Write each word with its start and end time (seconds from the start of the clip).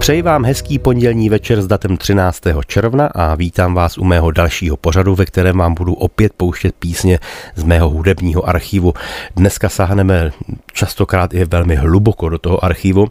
Přeji 0.00 0.22
vám 0.22 0.44
hezký 0.44 0.78
pondělní 0.78 1.28
večer 1.28 1.62
s 1.62 1.66
datem 1.66 1.96
13. 1.96 2.42
června 2.66 3.06
a 3.06 3.34
vítám 3.34 3.74
vás 3.74 3.98
u 3.98 4.04
mého 4.04 4.30
dalšího 4.30 4.76
pořadu, 4.76 5.14
ve 5.14 5.26
kterém 5.26 5.58
vám 5.58 5.74
budu 5.74 5.94
opět 5.94 6.32
pouštět 6.36 6.74
písně 6.78 7.18
z 7.54 7.64
mého 7.64 7.90
hudebního 7.90 8.48
archivu. 8.48 8.94
Dneska 9.36 9.68
sáhneme 9.68 10.32
častokrát 10.72 11.34
i 11.34 11.44
velmi 11.44 11.76
hluboko 11.76 12.28
do 12.28 12.38
toho 12.38 12.64
archivu. 12.64 13.08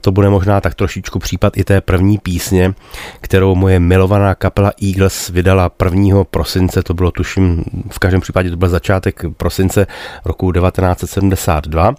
To 0.00 0.12
bude 0.12 0.30
možná 0.30 0.60
tak 0.60 0.74
trošičku 0.74 1.18
případ 1.18 1.56
i 1.56 1.64
té 1.64 1.80
první 1.80 2.18
písně, 2.18 2.74
kterou 3.20 3.54
moje 3.54 3.80
milovaná 3.80 4.34
kapela 4.34 4.72
Eagles 4.82 5.28
vydala 5.28 5.70
1. 5.84 6.24
prosince, 6.24 6.82
to 6.82 6.94
bylo 6.94 7.10
tuším, 7.10 7.64
v 7.90 7.98
každém 7.98 8.20
případě 8.20 8.50
to 8.50 8.56
byl 8.56 8.68
začátek 8.68 9.24
prosince 9.36 9.86
roku 10.24 10.52
1972 10.52 11.94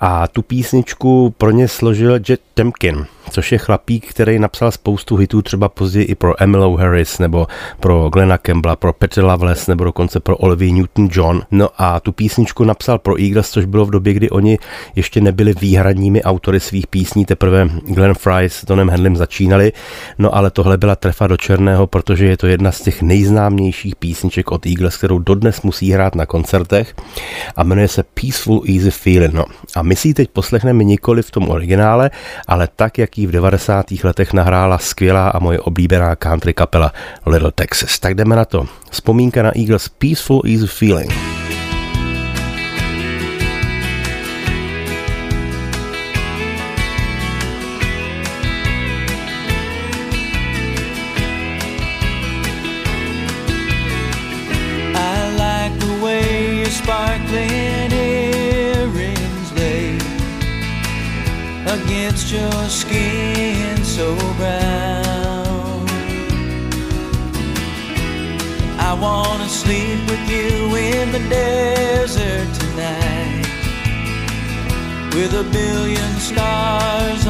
a 0.00 0.28
tu 0.28 0.42
písničku 0.42 1.34
pro 1.38 1.50
ně 1.50 1.68
složil 1.68 2.20
Jet 2.28 2.40
Temkin 2.54 3.06
což 3.30 3.52
je 3.52 3.58
chlapík, 3.58 4.10
který 4.10 4.38
napsal 4.38 4.70
spoustu 4.70 5.16
hitů 5.16 5.42
třeba 5.42 5.68
později 5.68 6.04
i 6.04 6.14
pro 6.14 6.42
Emilou 6.42 6.76
Harris 6.76 7.18
nebo 7.18 7.46
pro 7.80 8.08
Glena 8.08 8.38
Campbella, 8.38 8.76
pro 8.76 8.92
Peter 8.92 9.24
Loveless 9.24 9.66
nebo 9.66 9.84
dokonce 9.84 10.20
pro 10.20 10.36
Olivia 10.36 10.74
Newton-John. 10.74 11.42
No 11.50 11.68
a 11.78 12.00
tu 12.00 12.12
písničku 12.12 12.64
napsal 12.64 12.98
pro 12.98 13.22
Eagles, 13.22 13.50
což 13.50 13.64
bylo 13.64 13.86
v 13.86 13.90
době, 13.90 14.14
kdy 14.14 14.30
oni 14.30 14.58
ještě 14.96 15.20
nebyli 15.20 15.54
výhradními 15.60 16.22
autory 16.22 16.60
svých 16.60 16.86
písní, 16.86 17.24
teprve 17.24 17.68
Glenn 17.84 18.14
Fry 18.14 18.44
s 18.44 18.64
Tonem 18.64 18.90
Henlem 18.90 19.16
začínali, 19.16 19.72
no 20.18 20.34
ale 20.34 20.50
tohle 20.50 20.78
byla 20.78 20.96
trefa 20.96 21.26
do 21.26 21.36
černého, 21.36 21.86
protože 21.86 22.26
je 22.26 22.36
to 22.36 22.46
jedna 22.46 22.72
z 22.72 22.80
těch 22.80 23.02
nejznámějších 23.02 23.96
písniček 23.96 24.50
od 24.50 24.66
Eagles, 24.66 24.96
kterou 24.96 25.18
dodnes 25.18 25.62
musí 25.62 25.92
hrát 25.92 26.14
na 26.14 26.26
koncertech 26.26 26.94
a 27.56 27.64
jmenuje 27.64 27.88
se 27.88 28.02
Peaceful 28.02 28.62
Easy 28.68 28.90
Feeling. 28.90 29.34
No. 29.34 29.44
A 29.76 29.82
my 29.82 29.96
si 29.96 30.08
ji 30.08 30.14
teď 30.14 30.30
poslechneme 30.30 30.84
nikoli 30.84 31.22
v 31.22 31.30
tom 31.30 31.48
originále, 31.48 32.10
ale 32.48 32.68
tak, 32.76 32.98
jak 32.98 33.11
ji 33.18 33.26
v 33.26 33.30
90. 33.30 33.86
letech 34.04 34.32
nahrála 34.32 34.78
skvělá 34.78 35.28
a 35.28 35.38
moje 35.38 35.60
oblíbená 35.60 36.16
country 36.16 36.54
kapela 36.54 36.92
Little 37.26 37.52
Texas. 37.52 37.98
Tak 37.98 38.14
jdeme 38.14 38.36
na 38.36 38.44
to. 38.44 38.66
Vzpomínka 38.90 39.42
na 39.42 39.52
Eagles 39.58 39.88
Peaceful 39.88 40.42
Easy 40.46 40.66
Feeling. 40.66 41.41
Your 62.32 62.68
skin 62.68 63.76
so 63.84 64.16
brown. 64.38 65.86
I 68.78 68.94
wanna 68.98 69.48
sleep 69.48 70.00
with 70.08 70.24
you 70.30 70.74
in 70.74 71.12
the 71.12 71.22
desert 71.28 72.48
tonight, 72.60 73.46
with 75.14 75.34
a 75.34 75.44
billion 75.52 76.12
stars 76.20 77.21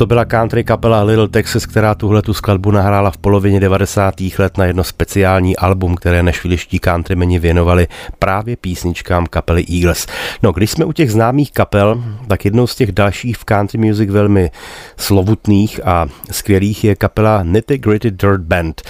To 0.00 0.06
byla 0.06 0.24
country 0.24 0.64
kapela 0.64 1.02
Little 1.02 1.28
Texas, 1.28 1.66
která 1.66 1.94
tuhle 1.94 2.22
tu 2.22 2.34
skladbu 2.34 2.70
nahrála 2.70 3.10
v 3.10 3.16
polovině 3.16 3.60
90. 3.60 4.14
let 4.38 4.58
na 4.58 4.64
jedno 4.64 4.84
speciální 4.84 5.56
album, 5.56 5.96
které 5.96 6.22
nešviliští 6.22 6.80
countrymeni 6.80 7.38
věnovali 7.38 7.88
právě 8.18 8.56
písničkám 8.56 9.26
kapely 9.26 9.64
Eagles. 9.72 10.06
No, 10.42 10.52
když 10.52 10.70
jsme 10.70 10.84
u 10.84 10.92
těch 10.92 11.12
známých 11.12 11.52
kapel, 11.52 12.04
tak 12.28 12.44
jednou 12.44 12.66
z 12.66 12.74
těch 12.74 12.92
dalších 12.92 13.36
v 13.36 13.44
country 13.44 13.78
music 13.78 14.10
velmi 14.10 14.50
slovutných 14.96 15.86
a 15.86 16.06
skvělých 16.30 16.84
je 16.84 16.94
kapela 16.94 17.42
Nitty 17.42 17.78
Gritty 17.78 18.10
Dirt 18.10 18.40
Band. 18.40 18.82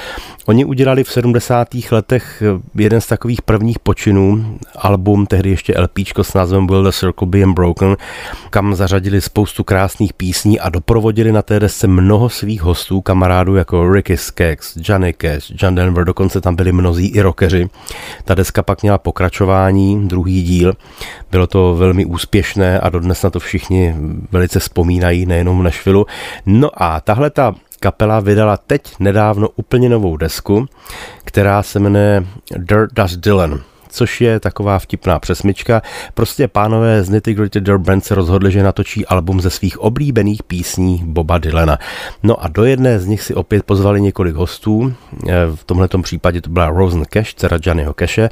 Oni 0.50 0.64
udělali 0.64 1.04
v 1.04 1.12
70. 1.12 1.68
letech 1.90 2.42
jeden 2.74 3.00
z 3.00 3.06
takových 3.06 3.42
prvních 3.42 3.78
počinů, 3.78 4.58
album, 4.76 5.26
tehdy 5.26 5.50
ještě 5.50 5.80
LPčko 5.80 6.24
s 6.24 6.34
názvem 6.34 6.66
Will 6.66 6.84
the 6.84 6.90
Circle 6.90 7.28
Be 7.28 7.44
Unbroken, 7.44 7.96
kam 8.50 8.74
zařadili 8.74 9.20
spoustu 9.20 9.64
krásných 9.64 10.12
písní 10.12 10.60
a 10.60 10.68
doprovodili 10.68 11.32
na 11.32 11.42
té 11.42 11.60
desce 11.60 11.86
mnoho 11.86 12.28
svých 12.28 12.62
hostů, 12.62 13.00
kamarádů 13.00 13.54
jako 13.54 13.92
Ricky 13.92 14.16
Skaggs, 14.16 14.76
Johnny 14.76 15.12
Cash, 15.12 15.52
John 15.62 15.74
Denver, 15.74 16.04
dokonce 16.04 16.40
tam 16.40 16.56
byli 16.56 16.72
mnozí 16.72 17.06
i 17.06 17.20
rockeři. 17.20 17.68
Ta 18.24 18.34
deska 18.34 18.62
pak 18.62 18.82
měla 18.82 18.98
pokračování, 18.98 20.08
druhý 20.08 20.42
díl. 20.42 20.74
Bylo 21.30 21.46
to 21.46 21.74
velmi 21.74 22.04
úspěšné 22.04 22.80
a 22.80 22.88
dodnes 22.88 23.22
na 23.22 23.30
to 23.30 23.40
všichni 23.40 23.94
velice 24.32 24.60
vzpomínají, 24.60 25.26
nejenom 25.26 25.60
v 25.60 25.62
Nashville. 25.62 26.04
No 26.46 26.70
a 26.82 27.00
tahle 27.00 27.30
ta 27.30 27.54
kapela 27.80 28.20
vydala 28.20 28.56
teď 28.56 28.94
nedávno 28.98 29.48
úplně 29.56 29.88
novou 29.88 30.16
desku, 30.16 30.66
která 31.24 31.62
se 31.62 31.78
jmenuje 31.78 32.24
Dirt 32.56 32.92
Does 32.92 33.16
Dylan 33.16 33.60
což 33.90 34.20
je 34.20 34.40
taková 34.40 34.78
vtipná 34.78 35.18
přesmička. 35.18 35.82
Prostě 36.14 36.48
pánové 36.48 37.02
z 37.02 37.08
Nitty 37.08 37.34
Gritty 37.34 37.60
Dirt 37.60 37.80
Band 37.80 38.04
se 38.04 38.14
rozhodli, 38.14 38.52
že 38.52 38.62
natočí 38.62 39.06
album 39.06 39.40
ze 39.40 39.50
svých 39.50 39.78
oblíbených 39.78 40.42
písní 40.42 41.02
Boba 41.04 41.38
Dylana. 41.38 41.78
No 42.22 42.44
a 42.44 42.48
do 42.48 42.64
jedné 42.64 42.98
z 43.00 43.06
nich 43.06 43.22
si 43.22 43.34
opět 43.34 43.62
pozvali 43.62 44.00
několik 44.00 44.34
hostů. 44.34 44.94
Eh, 45.28 45.32
v 45.54 45.64
tomto 45.64 45.98
případě 45.98 46.40
to 46.40 46.50
byla 46.50 46.68
Rosen 46.68 47.04
Cash, 47.04 47.34
dcera 47.34 47.58
Johnnyho 47.62 47.94
Cashe, 47.98 48.30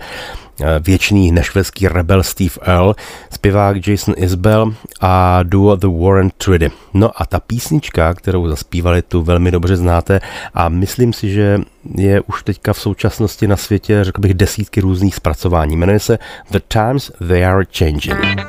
věčný 0.81 1.33
nešvedský 1.33 1.89
rebel 1.89 2.23
Steve 2.23 2.55
Earle, 2.63 2.95
zpěvák 3.31 3.87
Jason 3.87 4.15
Isbell 4.17 4.75
a 5.01 5.43
duo 5.43 5.77
The 5.77 5.87
Warren 5.87 6.31
Tridy. 6.39 6.71
No 6.95 7.11
a 7.17 7.27
ta 7.27 7.41
písnička, 7.41 8.15
kterou 8.15 8.49
zaspívali, 8.49 9.03
tu 9.03 9.23
velmi 9.23 9.51
dobře 9.51 9.77
znáte 9.77 10.21
a 10.55 10.69
myslím 10.69 11.13
si, 11.13 11.31
že 11.31 11.59
je 11.95 12.21
už 12.21 12.43
teďka 12.43 12.73
v 12.73 12.81
současnosti 12.81 13.47
na 13.47 13.57
světě, 13.57 14.05
řekl 14.05 14.21
bych, 14.21 14.35
desítky 14.35 14.81
různých 14.81 15.15
zpracování. 15.15 15.77
Jmenuje 15.77 16.01
se 16.01 16.19
The 16.51 16.61
Times 16.69 17.13
They 17.29 17.47
Are 17.47 17.65
Changing. 17.79 18.41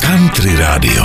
Country 0.00 0.56
Radio. 0.56 1.04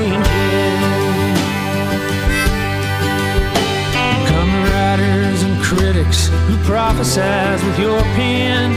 Critics 6.01 6.27
who 6.47 6.55
prophesize 6.69 7.63
with 7.65 7.79
your 7.79 8.01
pen, 8.15 8.71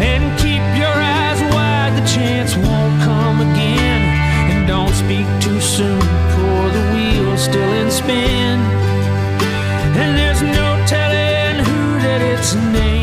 and 0.00 0.38
keep 0.38 0.62
your 0.78 0.88
eyes 0.88 1.40
wide. 1.54 1.92
The 2.00 2.06
chance 2.06 2.56
won't 2.56 3.02
come 3.02 3.40
again, 3.40 4.02
and 4.50 4.66
don't 4.66 4.94
speak 4.94 5.26
too 5.40 5.60
soon, 5.60 6.00
for 6.00 6.70
the 6.70 6.92
wheel's 6.94 7.42
still 7.42 7.72
in 7.72 7.90
spin. 7.90 8.60
And 10.00 10.16
there's 10.16 10.42
no 10.42 10.84
telling 10.86 11.64
who 11.64 11.98
that 12.00 12.20
it's 12.22 12.54
naming. 12.54 12.97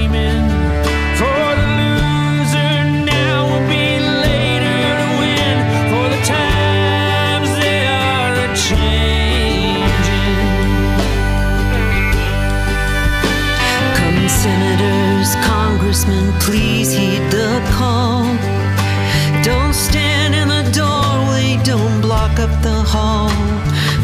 The 22.66 22.82
hall. 22.82 23.30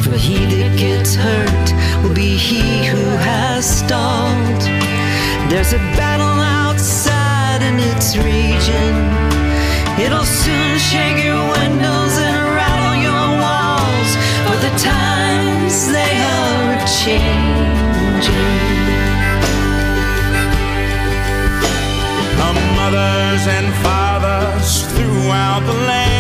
For 0.04 0.14
he 0.14 0.38
that 0.54 0.78
gets 0.78 1.16
hurt 1.16 1.68
will 2.04 2.14
be 2.14 2.38
he 2.38 2.86
who 2.86 3.06
has 3.26 3.66
stalled. 3.66 4.62
There's 5.50 5.74
a 5.74 5.82
battle 5.98 6.38
outside 6.62 7.62
and 7.68 7.78
it's 7.90 8.10
raging. 8.18 8.98
It'll 10.04 10.30
soon 10.44 10.72
shake 10.78 11.26
your 11.26 11.42
windows 11.58 12.14
and 12.28 12.38
rattle 12.62 12.98
your 13.08 13.28
walls. 13.42 14.10
For 14.46 14.58
the 14.66 14.74
times 14.94 15.74
they 15.98 16.14
are 16.38 16.78
changing. 17.02 18.46
Come, 22.38 22.62
mothers 22.78 23.44
and 23.58 23.68
fathers 23.82 24.86
throughout 24.94 25.64
the 25.66 25.78
land. 25.90 26.11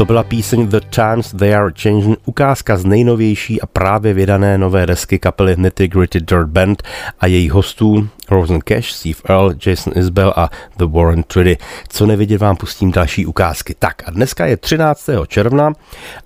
To 0.00 0.04
byla 0.04 0.22
píseň 0.22 0.66
The 0.68 0.80
Times 0.80 1.32
They 1.32 1.54
Are 1.54 1.72
Changing, 1.82 2.18
ukázka 2.24 2.76
z 2.76 2.84
nejnovější 2.84 3.60
a 3.60 3.66
právě 3.66 4.14
vydané 4.14 4.58
nové 4.58 4.86
desky 4.86 5.18
kapely 5.18 5.54
Nitty 5.58 5.88
Gritty 5.88 6.20
Dirt 6.20 6.48
Band 6.48 6.82
a 7.20 7.26
jejich 7.26 7.52
hostů 7.52 8.08
Rosen 8.30 8.60
Cash, 8.60 8.92
Steve 8.92 9.18
Earl, 9.28 9.54
Jason 9.66 9.92
Isbell 9.96 10.32
a 10.36 10.50
The 10.76 10.84
Warren 10.84 11.22
Trudy. 11.22 11.56
Co 11.88 12.06
nevidět, 12.06 12.38
vám 12.38 12.56
pustím 12.56 12.92
další 12.92 13.26
ukázky. 13.26 13.74
Tak 13.78 14.02
a 14.06 14.10
dneska 14.10 14.46
je 14.46 14.56
13. 14.56 15.10
června 15.26 15.72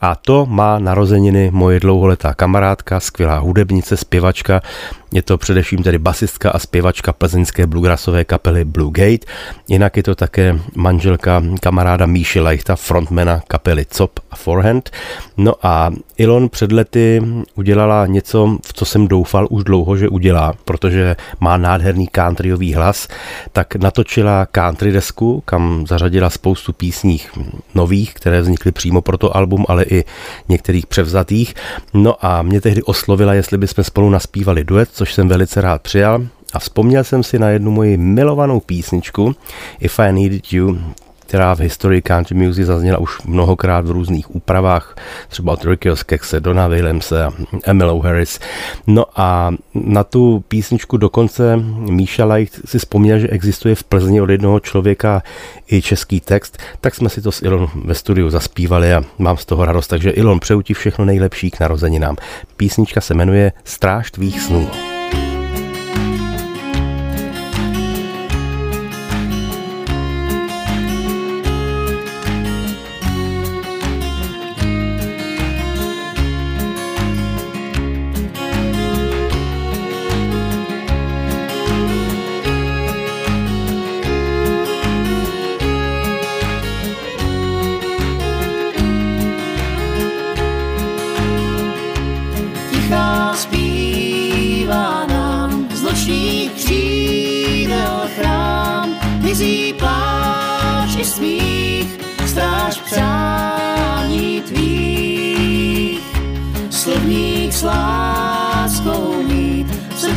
a 0.01 0.15
to 0.15 0.47
má 0.47 0.79
narozeniny 0.79 1.51
moje 1.51 1.81
dlouholetá 1.81 2.35
kamarádka, 2.35 3.01
skvělá 3.01 3.39
hudebnice, 3.39 3.97
zpěvačka, 3.97 4.61
je 5.15 5.23
to 5.23 5.39
především 5.39 5.83
tedy 5.83 5.99
basistka 5.99 6.51
a 6.51 6.59
zpěvačka 6.59 7.13
plzeňské 7.13 7.67
bluegrassové 7.67 8.25
kapely 8.25 8.65
Blue 8.65 8.91
Gate. 8.93 9.27
Jinak 9.69 9.97
je 9.97 10.03
to 10.03 10.15
také 10.15 10.59
manželka 10.75 11.43
kamaráda 11.61 12.07
Míši 12.07 12.41
Leichta, 12.41 12.77
frontmana 12.77 13.41
kapely 13.49 13.87
Cop 13.91 14.21
a 14.31 14.37
Forehand. 14.37 14.91
No 15.37 15.55
a 15.63 15.91
Ilon 16.19 16.49
před 16.49 16.73
lety 16.73 17.23
udělala 17.55 18.07
něco, 18.07 18.59
v 18.67 18.73
co 18.73 18.85
jsem 18.85 19.09
doufal 19.09 19.47
už 19.51 19.65
dlouho, 19.65 19.97
že 19.97 20.09
udělá, 20.09 20.53
protože 20.65 21.17
má 21.41 21.57
nádherný 21.57 21.94
countryový 22.13 22.75
hlas, 22.75 23.09
tak 23.53 23.77
natočila 23.77 24.47
country 24.47 24.93
desku, 24.93 25.43
kam 25.45 25.87
zařadila 25.87 26.31
spoustu 26.31 26.73
písních 26.73 27.31
nových, 27.75 28.15
které 28.15 28.41
vznikly 28.41 28.73
přímo 28.73 29.01
pro 29.01 29.19
to 29.19 29.37
album, 29.37 29.65
ale 29.69 29.85
i 29.85 30.05
některých 30.49 30.87
převzatých. 30.87 31.55
No 31.95 32.27
a 32.27 32.43
mě 32.43 32.61
tehdy 32.61 32.83
oslovila, 32.83 33.35
jestli 33.35 33.59
bychom 33.59 33.85
spolu 33.85 34.11
naspívali 34.11 34.65
duet, 34.65 34.89
což 34.93 35.15
jsem 35.15 35.29
velice 35.29 35.61
rád 35.61 35.83
přijal. 35.83 36.27
A 36.53 36.59
vzpomněl 36.59 37.05
jsem 37.05 37.23
si 37.23 37.39
na 37.39 37.49
jednu 37.49 37.71
moji 37.71 37.97
milovanou 37.97 38.61
písničku 38.61 39.37
If 39.81 39.99
I 39.99 40.13
Needed 40.13 40.53
You, 40.53 40.79
která 41.27 41.55
v 41.55 41.61
historii 41.61 42.03
country 42.03 42.35
music 42.35 42.67
zazněla 42.67 42.99
už 42.99 43.23
mnohokrát 43.23 43.87
v 43.87 43.91
různých 43.91 44.35
úpravách, 44.35 44.97
třeba 45.29 45.53
od 45.53 45.65
Rickyho 45.65 45.97
Skexe, 45.97 46.41
Dona 46.41 46.67
Williamse, 46.67 47.29
Emilou 47.65 48.01
Harris. 48.01 48.41
No 48.87 49.05
a 49.17 49.55
na 49.75 50.05
tu 50.05 50.45
písničku 50.49 50.97
dokonce 50.97 51.57
Míša 51.77 52.25
Leicht 52.25 52.61
si 52.65 52.79
vzpomněl, 52.79 53.19
že 53.19 53.29
existuje 53.29 53.75
v 53.75 53.85
Plzni 53.85 54.21
od 54.21 54.31
jednoho 54.31 54.61
člověka 54.61 55.23
i 55.73 55.83
český 55.83 56.21
text, 56.21 56.59
tak 56.81 56.95
jsme 56.95 57.09
si 57.09 57.23
to 57.23 57.33
s 57.33 57.43
Ilon 57.43 57.69
ve 57.85 57.95
studiu 57.95 58.31
zaspívali 58.31 58.95
a 58.95 59.05
mám 59.19 59.37
z 59.37 59.47
toho 59.47 59.65
radost. 59.65 59.87
Takže 59.87 60.11
Ilon, 60.11 60.41
přeju 60.41 60.63
ti 60.63 60.75
všechno 60.75 61.05
nejlepší 61.05 61.51
k 61.51 61.61
narozeninám. 61.61 62.17
Písnička 62.57 63.01
se 63.01 63.15
jmenuje 63.15 63.53
Stráž 63.65 64.11
tvých 64.11 64.41
snů. 64.41 64.94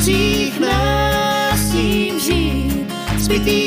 hřích 0.08 0.60
nás 0.60 1.72
tím 1.72 2.20
žít, 2.20 2.94
zbytý 3.18 3.67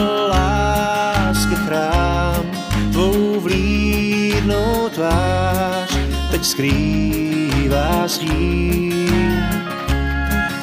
skrývá 6.41 8.07
stín. 8.07 8.93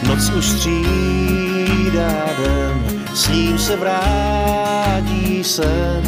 Noc 0.09 0.31
už 0.31 0.47
střídá 0.47 2.13
den, 2.39 2.83
s 3.15 3.29
ním 3.29 3.59
se 3.59 3.77
vrátí 3.77 5.45
sen, 5.45 6.03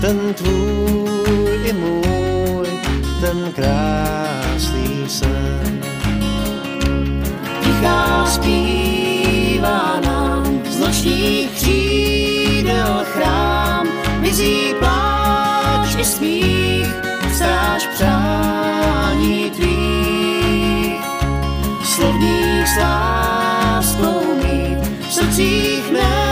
ten 0.00 0.34
tvůj 0.34 1.60
i 1.64 1.72
můj, 1.72 2.66
ten 3.20 3.52
krásný 3.52 5.04
sen. 5.08 5.80
Tichá 7.62 8.26
zpívá 8.26 9.92
nočních 10.92 11.50
křídel 11.50 13.04
chrám, 13.04 13.88
mizí 14.20 14.74
pláč 14.78 15.94
i 15.98 16.04
smích, 16.04 17.01
stráž 17.32 17.86
přání 17.86 19.50
tvých. 19.50 21.04
Slovník 21.84 22.66
s 22.66 22.76
láskou 22.76 24.34
mít, 24.34 24.78
v 25.08 25.12
srdcích 25.12 25.92
nesmí 25.92 26.31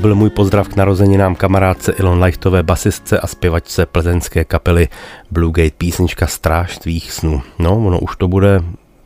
Byl 0.00 0.14
můj 0.14 0.30
pozdrav 0.30 0.68
k 0.68 0.76
narozeninám 0.76 1.34
kamarádce 1.34 1.92
Ilon 1.92 2.18
Leichtové, 2.18 2.62
basistce 2.62 3.20
a 3.20 3.26
zpěvačce 3.26 3.86
plzeňské 3.86 4.44
kapely 4.44 4.88
Blue 5.30 5.52
Gate 5.52 5.74
písnička 5.78 6.26
Stráž 6.26 6.78
tvých 6.78 7.12
snů. 7.12 7.42
No, 7.58 7.86
ono 7.86 7.98
už 7.98 8.16
to 8.16 8.28
bude 8.28 8.62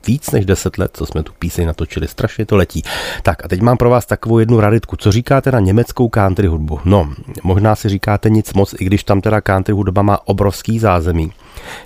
víc 0.06 0.30
než 0.30 0.46
10 0.46 0.78
let, 0.78 0.90
co 0.94 1.06
jsme 1.06 1.22
tu 1.22 1.32
píseň 1.38 1.66
natočili, 1.66 2.08
strašně 2.08 2.46
to 2.46 2.56
letí. 2.56 2.82
Tak 3.22 3.44
a 3.44 3.48
teď 3.48 3.60
mám 3.60 3.76
pro 3.76 3.90
vás 3.90 4.06
takovou 4.06 4.38
jednu 4.38 4.60
raditku. 4.60 4.96
Co 4.96 5.12
říkáte 5.12 5.52
na 5.52 5.60
německou 5.60 6.08
country 6.08 6.46
hudbu? 6.46 6.80
No, 6.84 7.12
možná 7.42 7.76
si 7.76 7.88
říkáte 7.88 8.30
nic 8.30 8.52
moc, 8.52 8.74
i 8.78 8.84
když 8.84 9.04
tam 9.04 9.20
teda 9.20 9.40
country 9.40 9.74
hudba 9.74 10.02
má 10.02 10.18
obrovský 10.24 10.78
zázemí. 10.78 11.32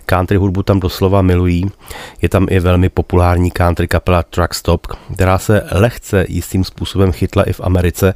Country 0.06 0.36
hudbu 0.36 0.62
tam 0.62 0.80
doslova 0.80 1.22
milují. 1.22 1.70
Je 2.22 2.28
tam 2.28 2.46
i 2.50 2.60
velmi 2.60 2.88
populární 2.88 3.50
country 3.50 3.88
kapela 3.88 4.22
Truck 4.22 4.54
Stop, 4.54 4.86
která 5.14 5.38
se 5.38 5.62
lehce 5.72 6.24
jistým 6.28 6.64
způsobem 6.64 7.12
chytla 7.12 7.42
i 7.42 7.52
v 7.52 7.60
Americe. 7.60 8.14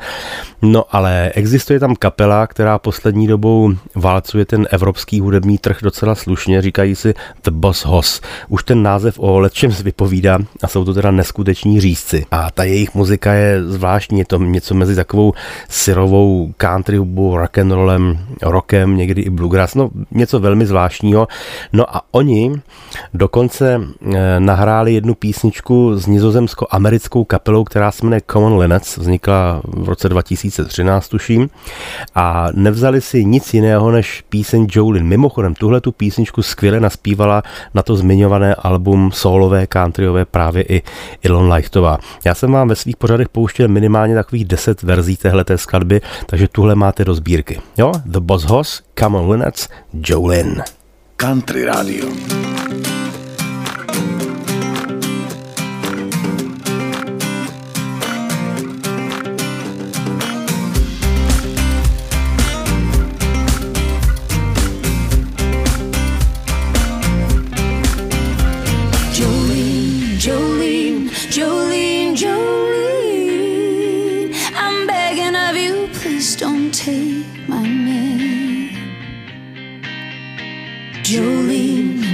No 0.63 0.85
ale 0.91 1.31
existuje 1.35 1.81
tam 1.81 1.97
kapela, 1.97 2.47
která 2.47 2.79
poslední 2.79 3.27
dobou 3.27 3.73
válcuje 3.95 4.45
ten 4.45 4.69
evropský 4.71 5.21
hudební 5.21 5.59
trh 5.59 5.77
docela 5.83 6.15
slušně, 6.15 6.63
říkají 6.63 6.95
si 6.95 7.15
The 7.45 7.51
Boss 7.51 7.85
Hoss. 7.85 8.21
Už 8.49 8.65
ten 8.65 8.83
název 8.83 9.19
o 9.19 9.39
letčem 9.39 9.71
vypovídá 9.71 10.39
a 10.63 10.69
jsou 10.69 10.85
to 10.85 10.95
teda 10.95 11.11
neskuteční 11.11 11.81
řízci. 11.81 12.27
A 12.31 12.51
ta 12.51 12.65
jejich 12.65 12.95
muzika 12.95 13.33
je 13.33 13.65
zvláštní, 13.65 14.19
je 14.19 14.25
to 14.25 14.39
něco 14.39 14.75
mezi 14.75 14.97
takovou 14.97 15.33
syrovou 15.69 16.53
country 16.57 16.97
hudbou, 16.97 17.37
rock'n'rollem, 17.37 18.19
rockem, 18.43 18.97
někdy 18.97 19.23
i 19.23 19.31
bluegrass, 19.31 19.75
no 19.75 19.91
něco 20.11 20.41
velmi 20.41 20.67
zvláštního. 20.67 21.29
No 21.73 21.97
a 21.97 22.03
oni 22.11 22.53
dokonce 23.15 23.81
eh, 24.15 24.41
nahráli 24.41 24.95
jednu 24.95 25.15
písničku 25.15 25.97
s 25.97 26.07
nizozemsko-americkou 26.07 27.25
kapelou, 27.25 27.65
která 27.65 27.93
se 27.93 28.05
jmenuje 28.07 28.23
Common 28.33 28.59
Linnets, 28.59 28.97
vznikla 28.97 29.63
v 29.65 29.89
roce 29.89 30.09
2013, 30.09 31.09
tuším, 31.09 31.51
a 32.15 32.49
nevzali 32.53 33.01
si 33.01 33.25
nic 33.25 33.55
jiného 33.55 33.91
než 33.91 34.25
píseň 34.29 34.67
Jolin. 34.71 35.05
Mimochodem, 35.05 35.55
tuhle 35.55 35.81
tu 35.81 35.93
písničku 35.93 36.43
skvěle 36.43 36.81
naspívala 36.81 37.43
na 37.75 37.83
to 37.83 37.97
zmiňované 37.97 38.55
album 38.55 39.11
solové 39.13 39.67
countryové 39.67 40.25
právě 40.25 40.63
i 40.63 40.83
Ilon 41.23 41.53
Lichtová. 41.53 41.99
Já 42.25 42.35
jsem 42.35 42.53
vám 42.53 42.69
ve 42.69 42.77
svých 42.77 42.97
pořadech 42.97 43.29
pouštěl 43.29 43.69
minimálně 43.69 44.15
takových 44.15 44.45
10 44.45 44.83
verzí 44.83 45.17
téhleté 45.17 45.59
skladby, 45.59 46.01
takže 46.27 46.49
tuhle 46.49 46.75
máte 46.75 47.05
do 47.05 47.15
sbírky. 47.15 47.61
Jo, 47.79 47.93
The 48.05 48.21
Boss 48.21 48.45
Hoss, 48.45 48.83
Common 48.99 49.31
Linnets, 49.31 49.69
Jolin. 49.93 50.63
Country 51.23 51.63
Radio. 51.63 52.52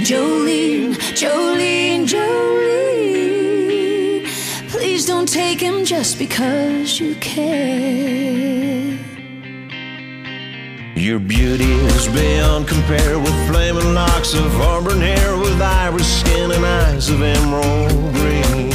Jolene, 0.09 0.95
Jolene, 1.13 2.07
Jolene. 2.07 2.25
Please 4.71 5.05
don't 5.05 5.29
take 5.29 5.59
him 5.61 5.85
just 5.85 6.17
because 6.17 6.99
you 6.99 7.13
care. 7.21 8.97
Your 10.95 11.19
beauty 11.19 11.73
is 11.93 12.07
beyond 12.07 12.67
compare 12.67 13.19
with 13.19 13.47
flaming 13.47 13.93
locks 13.93 14.33
of 14.33 14.59
auburn 14.59 14.99
hair, 14.99 15.37
with 15.37 15.61
iris 15.61 16.21
skin 16.21 16.53
and 16.53 16.65
eyes 16.65 17.09
of 17.11 17.21
emerald 17.21 18.11
green. 18.15 18.71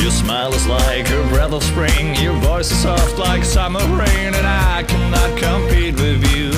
Your 0.00 0.10
smile 0.10 0.54
is 0.54 0.66
like 0.66 1.10
a 1.10 1.22
breath 1.28 1.52
of 1.52 1.62
spring. 1.62 2.14
Your 2.14 2.32
voice 2.40 2.70
is 2.72 2.78
soft 2.78 3.18
like 3.18 3.44
summer 3.44 3.80
rain, 3.80 4.32
and 4.32 4.46
I 4.46 4.82
cannot 4.84 5.36
compete 5.36 5.96
with 5.96 6.24
you, 6.34 6.52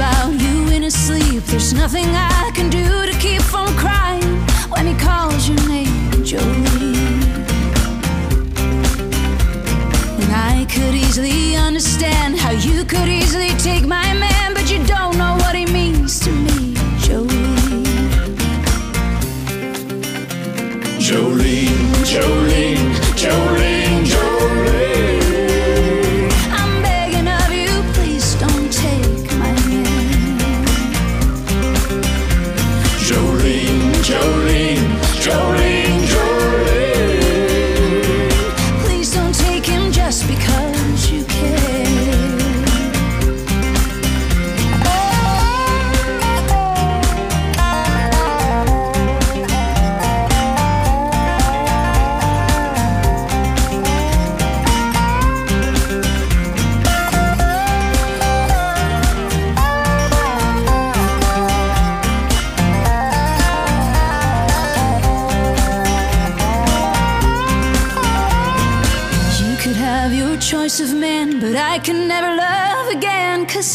about 0.00 0.32
you 0.40 0.68
in 0.68 0.82
his 0.82 0.94
sleep. 0.94 1.42
There's 1.44 1.74
nothing 1.74 2.06
I 2.06 2.50
can 2.54 2.70
do 2.70 3.04
to 3.04 3.12
keep 3.18 3.42
from 3.42 3.66
crying 3.76 4.34
when 4.72 4.86
he 4.86 4.94
calls 4.94 5.46
your 5.46 5.60
name, 5.68 6.10
Jolene. 6.24 6.96
And 10.22 10.32
I 10.32 10.66
could 10.72 10.94
easily 10.94 11.54
understand 11.54 12.38
how 12.38 12.52
you 12.52 12.86
could 12.86 13.08
easily 13.08 13.50
take 13.58 13.84
my 13.84 14.14
man, 14.14 14.29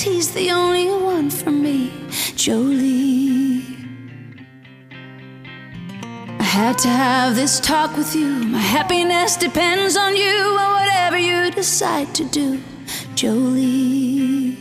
he's 0.06 0.32
the 0.34 0.52
only 0.52 0.88
one 0.88 1.30
for 1.30 1.52
me, 1.52 1.92
Jolie. 2.36 3.64
I 6.40 6.44
had 6.44 6.78
to 6.80 6.88
have 6.88 7.36
this 7.36 7.60
talk 7.60 7.98
with 7.98 8.16
you. 8.16 8.28
My 8.28 8.60
happiness 8.60 9.36
depends 9.36 9.98
on 9.98 10.16
you 10.16 10.38
and 10.62 10.72
whatever 10.78 11.18
you 11.18 11.52
decide 11.52 12.14
to 12.16 12.24
do, 12.26 12.62
Jolie. 13.16 14.58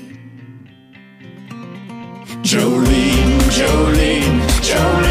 Jolene, 2.42 3.40
Jolene, 3.56 4.40
Jolene. 4.68 5.03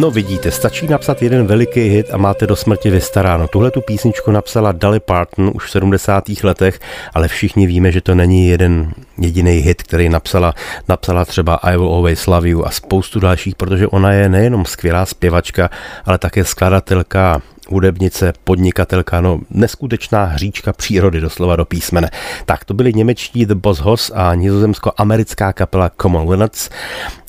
No 0.00 0.10
vidíte, 0.10 0.50
stačí 0.50 0.88
napsat 0.88 1.22
jeden 1.22 1.46
veliký 1.46 1.80
hit 1.80 2.06
a 2.12 2.16
máte 2.16 2.46
do 2.46 2.56
smrti 2.56 2.90
vystaráno. 2.90 3.48
Tuhle 3.48 3.70
tu 3.70 3.80
písničku 3.80 4.30
napsala 4.30 4.72
Dolly 4.72 5.00
Parton 5.00 5.50
už 5.54 5.66
v 5.66 5.70
70. 5.70 6.24
letech, 6.42 6.80
ale 7.14 7.28
všichni 7.28 7.66
víme, 7.66 7.92
že 7.92 8.00
to 8.00 8.14
není 8.14 8.48
jeden 8.48 8.92
jediný 9.18 9.52
hit, 9.52 9.82
který 9.82 10.08
napsala, 10.08 10.54
napsala 10.88 11.24
třeba 11.24 11.54
I 11.54 11.76
Will 11.76 11.94
Always 11.94 12.26
Love 12.26 12.48
You 12.48 12.64
a 12.64 12.70
spoustu 12.70 13.20
dalších, 13.20 13.54
protože 13.54 13.86
ona 13.88 14.12
je 14.12 14.28
nejenom 14.28 14.64
skvělá 14.64 15.06
zpěvačka, 15.06 15.70
ale 16.04 16.18
také 16.18 16.44
skladatelka 16.44 17.42
hudebnice, 17.70 18.32
podnikatelka, 18.44 19.20
no 19.20 19.40
neskutečná 19.50 20.24
hříčka 20.24 20.72
přírody, 20.72 21.20
doslova 21.20 21.56
do 21.56 21.64
písmene. 21.64 22.10
Tak 22.46 22.64
to 22.64 22.74
byli 22.74 22.92
němečtí 22.92 23.46
The 23.46 23.54
Boss 23.54 23.80
Hoss 23.80 24.12
a 24.14 24.34
nizozemsko-americká 24.34 25.52
kapela 25.52 25.90
Common 26.02 26.30
Linnets. 26.30 26.70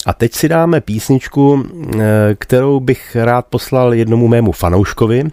A 0.06 0.14
teď 0.14 0.34
si 0.34 0.50
dáme 0.50 0.82
písničku, 0.82 1.66
eh, 1.66 2.00
kterou 2.36 2.80
bych 2.80 3.18
rád 3.20 3.46
poslal 3.50 3.94
jednomu 3.94 4.28
mému 4.28 4.52
fanouškovi, 4.52 5.24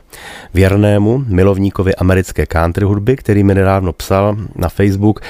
věrnému 0.54 1.24
milovníkovi 1.26 1.94
americké 1.94 2.46
country 2.46 2.84
hudby, 2.84 3.16
který 3.16 3.44
mi 3.44 3.54
nedávno 3.54 3.92
psal 3.92 4.36
na 4.56 4.68
Facebook, 4.68 5.20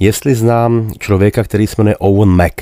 jestli 0.00 0.34
znám 0.34 0.92
člověka, 0.98 1.44
který 1.44 1.66
se 1.66 1.74
jmenuje 1.78 1.96
Owen 1.96 2.28
Mac. 2.28 2.52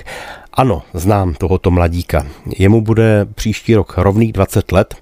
Ano, 0.52 0.82
znám 0.94 1.34
tohoto 1.34 1.70
mladíka. 1.70 2.26
Jemu 2.58 2.80
bude 2.80 3.26
příští 3.34 3.74
rok 3.74 3.94
rovných 3.96 4.32
20 4.32 4.72
let 4.72 4.94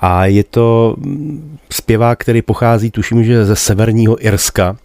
a 0.00 0.26
je 0.26 0.44
to 0.44 0.96
zpěvák, 1.72 2.18
který 2.18 2.42
pochází, 2.42 2.90
tuším, 2.90 3.24
že 3.24 3.44
ze 3.44 3.56
severního 3.56 4.26
Irska, 4.26 4.76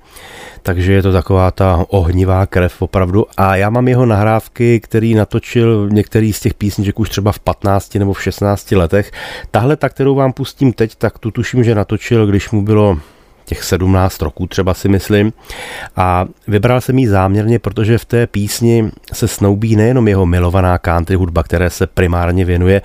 takže 0.64 0.94
je 0.94 1.02
to 1.02 1.12
taková 1.12 1.52
ta 1.52 1.86
ohnivá 1.90 2.46
krev 2.46 2.82
opravdu. 2.82 3.26
A 3.38 3.56
já 3.56 3.70
mám 3.70 3.88
jeho 3.88 4.06
nahrávky, 4.06 4.80
který 4.80 5.16
natočil 5.16 5.90
některý 5.92 6.34
z 6.34 6.40
těch 6.40 6.54
písniček 6.54 7.00
už 7.00 7.10
třeba 7.10 7.32
v 7.32 7.40
15 7.40 7.96
nebo 7.96 8.14
v 8.14 8.24
16 8.24 8.72
letech. 8.72 9.12
Tahle, 9.52 9.76
ta, 9.76 9.90
kterou 9.90 10.16
vám 10.16 10.34
pustím 10.34 10.74
teď, 10.74 10.96
tak 10.96 11.20
tu 11.20 11.32
tuším, 11.32 11.64
že 11.64 11.76
natočil, 11.76 12.28
když 12.28 12.52
mu 12.52 12.62
bylo 12.62 12.98
těch 13.46 13.64
17 13.64 14.22
roků 14.22 14.48
třeba 14.48 14.74
si 14.74 14.90
myslím. 14.90 15.34
A 15.96 16.26
vybral 16.48 16.82
jsem 16.82 17.00
ji 17.00 17.08
záměrně, 17.08 17.60
protože 17.60 17.98
v 17.98 18.06
té 18.06 18.28
písni 18.28 18.92
se 19.14 19.28
snoubí 19.28 19.76
nejenom 19.76 20.08
jeho 20.08 20.26
milovaná 20.26 20.78
country 20.78 21.16
hudba, 21.16 21.44
které 21.44 21.70
se 21.70 21.88
primárně 21.88 22.46
věnuje, 22.46 22.82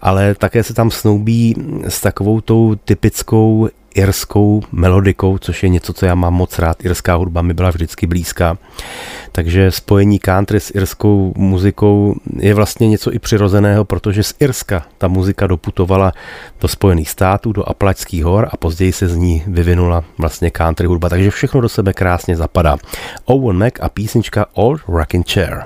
ale 0.00 0.34
také 0.34 0.62
se 0.62 0.74
tam 0.74 0.90
snoubí 0.90 1.54
s 1.88 2.00
takovou 2.00 2.40
tou 2.40 2.74
typickou 2.74 3.68
irskou 3.94 4.62
melodikou, 4.72 5.38
což 5.38 5.62
je 5.62 5.68
něco, 5.68 5.92
co 5.92 6.06
já 6.06 6.14
mám 6.14 6.34
moc 6.34 6.58
rád. 6.58 6.84
Irská 6.84 7.14
hudba 7.14 7.42
mi 7.42 7.54
byla 7.54 7.70
vždycky 7.70 8.06
blízká. 8.06 8.58
Takže 9.32 9.70
spojení 9.70 10.18
country 10.18 10.60
s 10.60 10.74
irskou 10.74 11.32
muzikou 11.36 12.14
je 12.36 12.54
vlastně 12.54 12.88
něco 12.88 13.12
i 13.12 13.18
přirozeného, 13.18 13.84
protože 13.84 14.22
z 14.22 14.34
Irska 14.40 14.86
ta 14.98 15.08
muzika 15.08 15.46
doputovala 15.46 16.12
do 16.60 16.68
Spojených 16.68 17.10
států, 17.10 17.52
do 17.52 17.68
Aplačských 17.68 18.24
hor 18.24 18.48
a 18.50 18.56
později 18.56 18.92
se 18.92 19.08
z 19.08 19.16
ní 19.16 19.42
vyvinula 19.46 20.04
vlastně 20.18 20.50
country 20.50 20.86
hudba. 20.86 21.08
Takže 21.08 21.30
všechno 21.30 21.60
do 21.60 21.68
sebe 21.68 21.92
krásně 21.92 22.36
zapadá. 22.36 22.76
Owen 23.24 23.58
Mac 23.58 23.72
a 23.80 23.88
písnička 23.88 24.46
Old 24.52 24.80
Rockin' 24.88 25.24
Chair. 25.32 25.64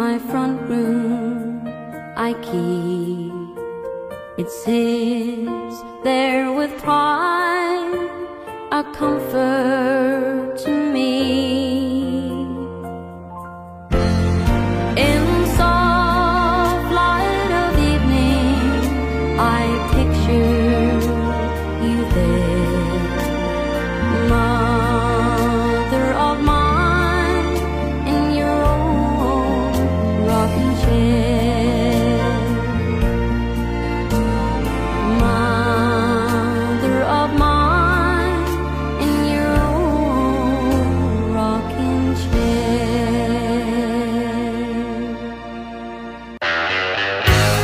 My 0.00 0.18
front 0.18 0.58
room. 0.62 1.60
I 2.16 2.30
keep 2.48 3.34
it 4.42 4.48
sits 4.50 5.76
there 6.02 6.50
with 6.58 6.72
pride, 6.78 8.08
a 8.72 8.82
comfort 8.94 10.56
to 10.64 10.70
me. 10.94 12.09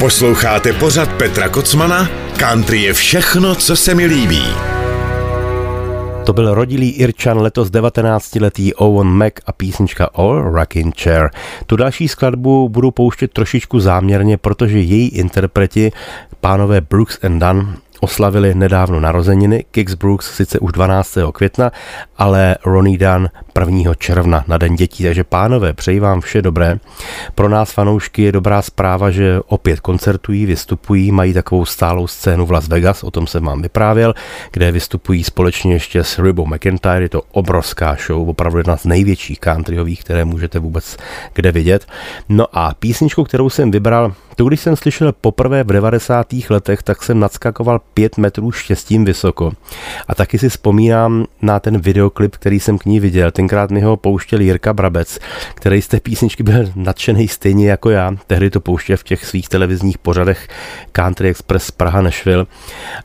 Posloucháte 0.07 0.73
pořad 0.73 1.12
Petra 1.12 1.49
Kocmana? 1.49 2.09
Country 2.37 2.83
je 2.83 2.92
všechno, 2.92 3.55
co 3.55 3.77
se 3.77 3.95
mi 3.95 4.07
líbí. 4.07 4.42
To 6.27 6.33
byl 6.33 6.55
rodilý 6.55 6.90
Irčan 6.90 7.38
letos 7.38 7.69
19-letý 7.69 8.75
Owen 8.75 9.07
Mac 9.07 9.33
a 9.47 9.53
písnička 9.53 10.09
All 10.14 10.42
Rockin' 10.42 10.92
Chair. 11.03 11.31
Tu 11.66 11.77
další 11.77 12.09
skladbu 12.09 12.69
budu 12.69 12.90
pouštět 12.90 13.33
trošičku 13.33 13.81
záměrně, 13.81 14.37
protože 14.37 14.79
její 14.79 15.09
interpreti, 15.09 15.92
pánové 16.40 16.81
Brooks 16.81 17.25
and 17.25 17.38
Dunn, 17.38 17.77
oslavili 18.07 18.55
nedávno 18.55 19.01
narozeniny, 19.01 19.64
Kix 19.71 19.95
Brooks 19.95 20.37
sice 20.37 20.59
už 20.59 20.73
12. 20.73 21.19
května, 21.33 21.71
ale 22.19 22.57
Ronnie 22.64 22.99
Dunn 22.99 23.29
1. 23.61 23.95
června 23.95 24.45
na 24.49 24.59
Den 24.59 24.77
dětí. 24.77 25.05
Takže 25.05 25.25
pánové, 25.25 25.73
přeji 25.73 26.01
vám 26.01 26.21
vše 26.21 26.42
dobré. 26.42 26.79
Pro 27.35 27.49
nás 27.49 27.73
fanoušky 27.73 28.23
je 28.23 28.33
dobrá 28.33 28.62
zpráva, 28.62 29.11
že 29.11 29.40
opět 29.47 29.81
koncertují, 29.81 30.47
vystupují, 30.47 31.12
mají 31.12 31.33
takovou 31.33 31.64
stálou 31.64 32.07
scénu 32.07 32.47
v 32.47 32.51
Las 32.51 32.69
Vegas, 32.69 33.03
o 33.03 33.11
tom 33.11 33.27
jsem 33.27 33.45
vám 33.45 33.62
vyprávěl, 33.62 34.14
kde 34.53 34.73
vystupují 34.73 35.25
společně 35.25 35.73
ještě 35.73 36.05
s 36.05 36.19
Ribou 36.19 36.47
McIntyre, 36.47 37.03
je 37.03 37.09
to 37.09 37.23
obrovská 37.33 37.97
show, 38.07 38.29
opravdu 38.29 38.59
jedna 38.59 38.77
z 38.77 38.85
největších 38.85 39.40
countryových, 39.40 40.05
které 40.05 40.25
můžete 40.25 40.59
vůbec 40.59 40.97
kde 41.35 41.53
vidět. 41.53 41.87
No 42.29 42.47
a 42.53 42.75
písničku, 42.75 43.25
kterou 43.25 43.51
jsem 43.51 43.71
vybral, 43.71 44.14
to 44.37 44.45
když 44.45 44.61
jsem 44.61 44.77
slyšel 44.77 45.12
poprvé 45.12 45.64
v 45.64 45.66
90. 45.66 46.27
letech, 46.51 46.83
tak 46.83 47.03
jsem 47.03 47.21
nadskakoval 47.21 47.81
5 47.96 48.18
metrů 48.18 48.52
štěstím 48.52 49.04
vysoko. 49.04 49.52
A 50.09 50.14
taky 50.14 50.38
si 50.38 50.48
vzpomínám 50.48 51.24
na 51.42 51.61
ten 51.61 51.80
videoklip, 51.80 52.37
který 52.37 52.61
jsem 52.61 52.78
k 52.78 52.85
ní 52.85 53.00
viděl. 53.00 53.30
Tenkrát 53.30 53.70
mi 53.70 53.80
ho 53.80 53.96
pouštěl 53.96 54.40
Jirka 54.40 54.72
Brabec, 54.72 55.18
který 55.54 55.82
z 55.82 55.88
té 55.88 56.00
písničky 56.00 56.42
byl 56.42 56.72
nadšený 56.74 57.28
stejně 57.28 57.70
jako 57.70 57.90
já. 57.90 58.12
Tehdy 58.26 58.50
to 58.50 58.61
pouštěl 58.61 58.96
v 58.96 59.02
těch 59.02 59.24
svých 59.24 59.48
televizních 59.48 59.98
pořadech 59.98 60.48
Country 60.92 61.28
Express 61.28 61.70
Praha 61.70 62.02
Nashville. 62.02 62.46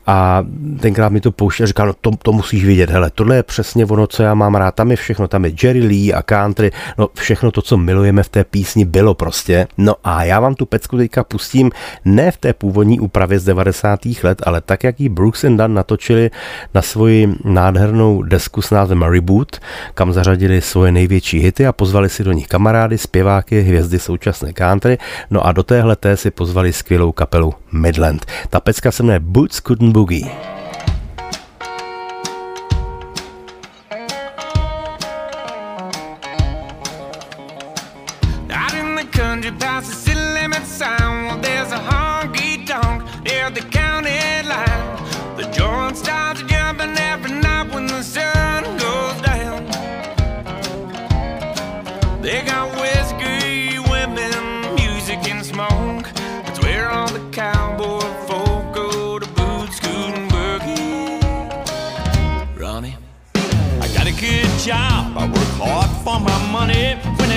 A 0.06 0.44
tenkrát 0.80 1.08
mi 1.08 1.20
to 1.20 1.32
pouštěl 1.32 1.64
a 1.64 1.66
říkal, 1.66 1.86
no 1.86 1.92
to, 2.00 2.10
to 2.22 2.32
musíš 2.32 2.64
vidět, 2.64 2.90
hele, 2.90 3.10
tohle 3.10 3.36
je 3.36 3.42
přesně 3.42 3.86
ono, 3.86 4.06
co 4.06 4.22
já 4.22 4.34
mám 4.34 4.54
rád. 4.54 4.74
Tam 4.74 4.90
je 4.90 4.96
všechno, 4.96 5.28
tam 5.28 5.44
je 5.44 5.52
Jerry 5.62 5.80
Lee 5.80 6.12
a 6.12 6.22
country, 6.22 6.70
no 6.98 7.08
všechno 7.14 7.50
to, 7.50 7.62
co 7.62 7.76
milujeme 7.76 8.22
v 8.22 8.28
té 8.28 8.44
písni, 8.44 8.84
bylo 8.84 9.14
prostě. 9.14 9.66
No 9.78 9.94
a 10.04 10.24
já 10.24 10.40
vám 10.40 10.54
tu 10.54 10.66
pecku 10.66 10.96
teďka 10.96 11.24
pustím 11.24 11.70
ne 12.04 12.30
v 12.30 12.36
té 12.36 12.52
původní 12.52 13.00
úpravě 13.00 13.38
z 13.38 13.44
90. 13.44 14.00
let, 14.22 14.42
ale 14.46 14.60
tak, 14.60 14.81
jak 14.84 15.00
ji 15.00 15.08
Brooks 15.08 15.44
and 15.44 15.56
Dunn 15.56 15.74
natočili 15.74 16.30
na 16.74 16.82
svoji 16.82 17.34
nádhernou 17.44 18.22
desku 18.22 18.62
s 18.62 18.70
názvem 18.70 19.02
Reboot, 19.02 19.56
kam 19.94 20.12
zařadili 20.12 20.60
svoje 20.60 20.92
největší 20.92 21.38
hity 21.38 21.66
a 21.66 21.72
pozvali 21.72 22.08
si 22.08 22.24
do 22.24 22.32
nich 22.32 22.46
kamarády, 22.46 22.98
zpěváky, 22.98 23.62
hvězdy 23.62 23.98
současné 23.98 24.52
country, 24.52 24.98
no 25.30 25.46
a 25.46 25.52
do 25.52 25.62
téhle 25.62 25.96
té 25.96 26.16
si 26.16 26.30
pozvali 26.30 26.72
skvělou 26.72 27.12
kapelu 27.12 27.54
Midland. 27.72 28.26
Ta 28.50 28.60
pecka 28.60 28.90
se 28.90 29.02
jmenuje 29.02 29.20
Boots 29.20 29.60
Couldn't 29.60 29.92
Boogie. 29.92 30.30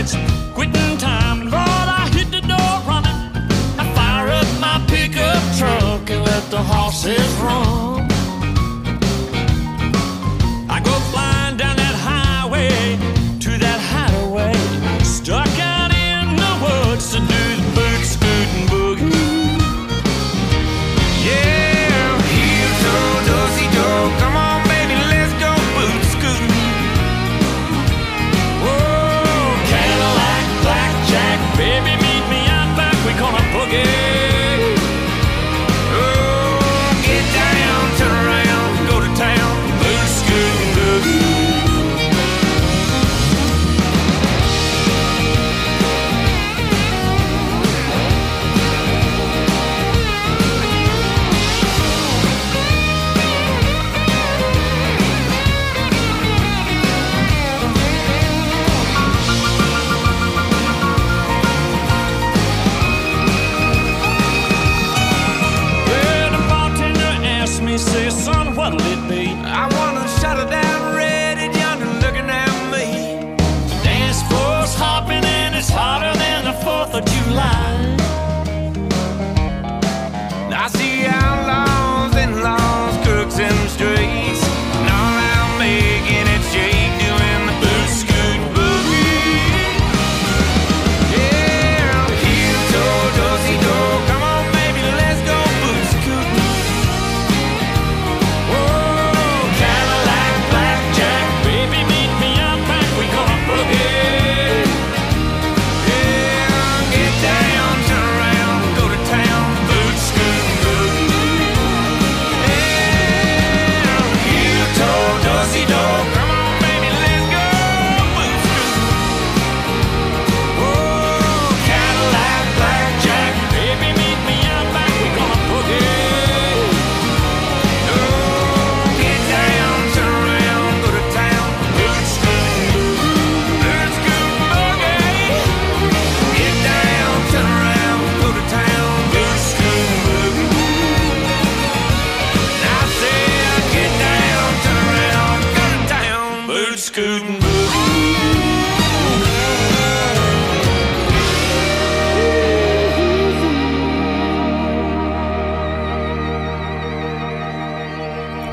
It's 0.06 0.54
quitting 0.54 0.98
time, 0.98 1.50
Lord, 1.50 1.88
I 2.02 2.08
hit 2.14 2.30
the 2.30 2.42
door 2.42 2.74
running. 2.88 3.20
I 3.80 3.86
fire 3.96 4.30
up 4.30 4.48
my 4.60 4.78
pickup 4.88 5.42
truck 5.58 6.10
and 6.10 6.24
let 6.24 6.44
the 6.52 6.62
horses 6.62 7.28
run. 7.42 7.75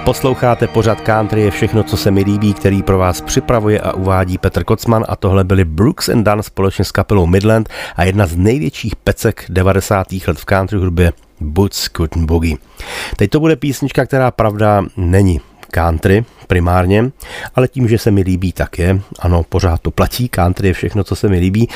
Posloucháte 0.05 0.67
pořad 0.67 1.01
Country 1.01 1.43
je 1.43 1.51
všechno, 1.51 1.83
co 1.83 1.97
se 1.97 2.11
mi 2.11 2.23
líbí, 2.23 2.55
který 2.55 2.83
pro 2.83 2.99
vás 2.99 3.21
připravuje 3.21 3.81
a 3.81 3.93
uvádí 3.93 4.39
Petr 4.39 4.65
Kocman 4.65 5.05
a 5.09 5.17
tohle 5.17 5.45
byli 5.45 5.65
Brooks 5.65 6.09
and 6.09 6.25
Dunn 6.25 6.43
společně 6.43 6.85
s 6.85 6.93
kapelou 6.93 7.27
Midland 7.27 7.69
a 7.97 8.05
jedna 8.05 8.27
z 8.27 8.37
největších 8.37 8.97
pecek 8.97 9.45
90. 9.49 10.07
let 10.27 10.39
v 10.39 10.45
country 10.45 10.79
hudbě 10.79 11.13
Boots 11.41 11.89
Cotton 11.97 12.27
Boogie. 12.27 12.57
Teď 13.17 13.31
to 13.31 13.41
bude 13.41 13.57
písnička, 13.57 14.07
která 14.07 14.31
pravda 14.31 14.85
není 14.97 15.41
country 15.73 16.25
primárně, 16.47 17.11
ale 17.55 17.69
tím, 17.69 17.89
že 17.89 17.99
se 17.99 18.11
mi 18.11 18.21
líbí, 18.21 18.53
tak 18.53 18.79
je. 18.79 19.01
Ano, 19.19 19.43
pořád 19.43 19.81
to 19.81 19.91
platí, 19.91 20.29
country 20.29 20.69
je 20.69 20.75
všechno, 20.75 21.05
co 21.05 21.17
se 21.17 21.29
mi 21.29 21.39
líbí. 21.39 21.69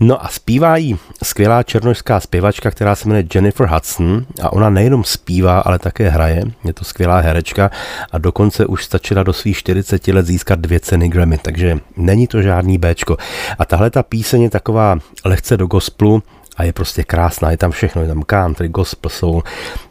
No 0.00 0.24
a 0.24 0.28
zpívá 0.28 0.76
jí 0.76 0.98
skvělá 1.22 1.62
černožská 1.62 2.20
zpěvačka, 2.20 2.70
která 2.70 2.94
se 2.94 3.08
jmenuje 3.08 3.26
Jennifer 3.34 3.66
Hudson 3.66 4.26
a 4.42 4.52
ona 4.52 4.70
nejenom 4.70 5.04
zpívá, 5.04 5.58
ale 5.58 5.78
také 5.78 6.08
hraje. 6.08 6.42
Je 6.64 6.72
to 6.72 6.84
skvělá 6.84 7.20
herečka 7.20 7.70
a 8.12 8.18
dokonce 8.18 8.66
už 8.66 8.84
stačila 8.84 9.22
do 9.22 9.32
svých 9.32 9.56
40 9.56 10.08
let 10.08 10.26
získat 10.26 10.58
dvě 10.58 10.80
ceny 10.80 11.08
Grammy, 11.08 11.38
takže 11.38 11.78
není 11.96 12.26
to 12.26 12.42
žádný 12.42 12.78
Bčko. 12.78 13.16
A 13.58 13.64
tahle 13.64 13.90
ta 13.90 14.02
píseň 14.02 14.42
je 14.42 14.50
taková 14.50 14.98
lehce 15.24 15.56
do 15.56 15.66
gospelu, 15.66 16.22
a 16.56 16.64
je 16.64 16.72
prostě 16.72 17.04
krásná, 17.04 17.50
je 17.50 17.56
tam 17.56 17.70
všechno, 17.70 18.02
je 18.02 18.08
tam 18.08 18.22
country, 18.22 18.68
gospel, 18.68 19.10
soul, 19.10 19.42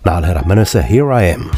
nádhera. 0.05 0.41
Jmenuje 0.45 0.65
se 0.65 0.81
Here 0.81 1.13
I 1.13 1.35
Am. 1.35 1.51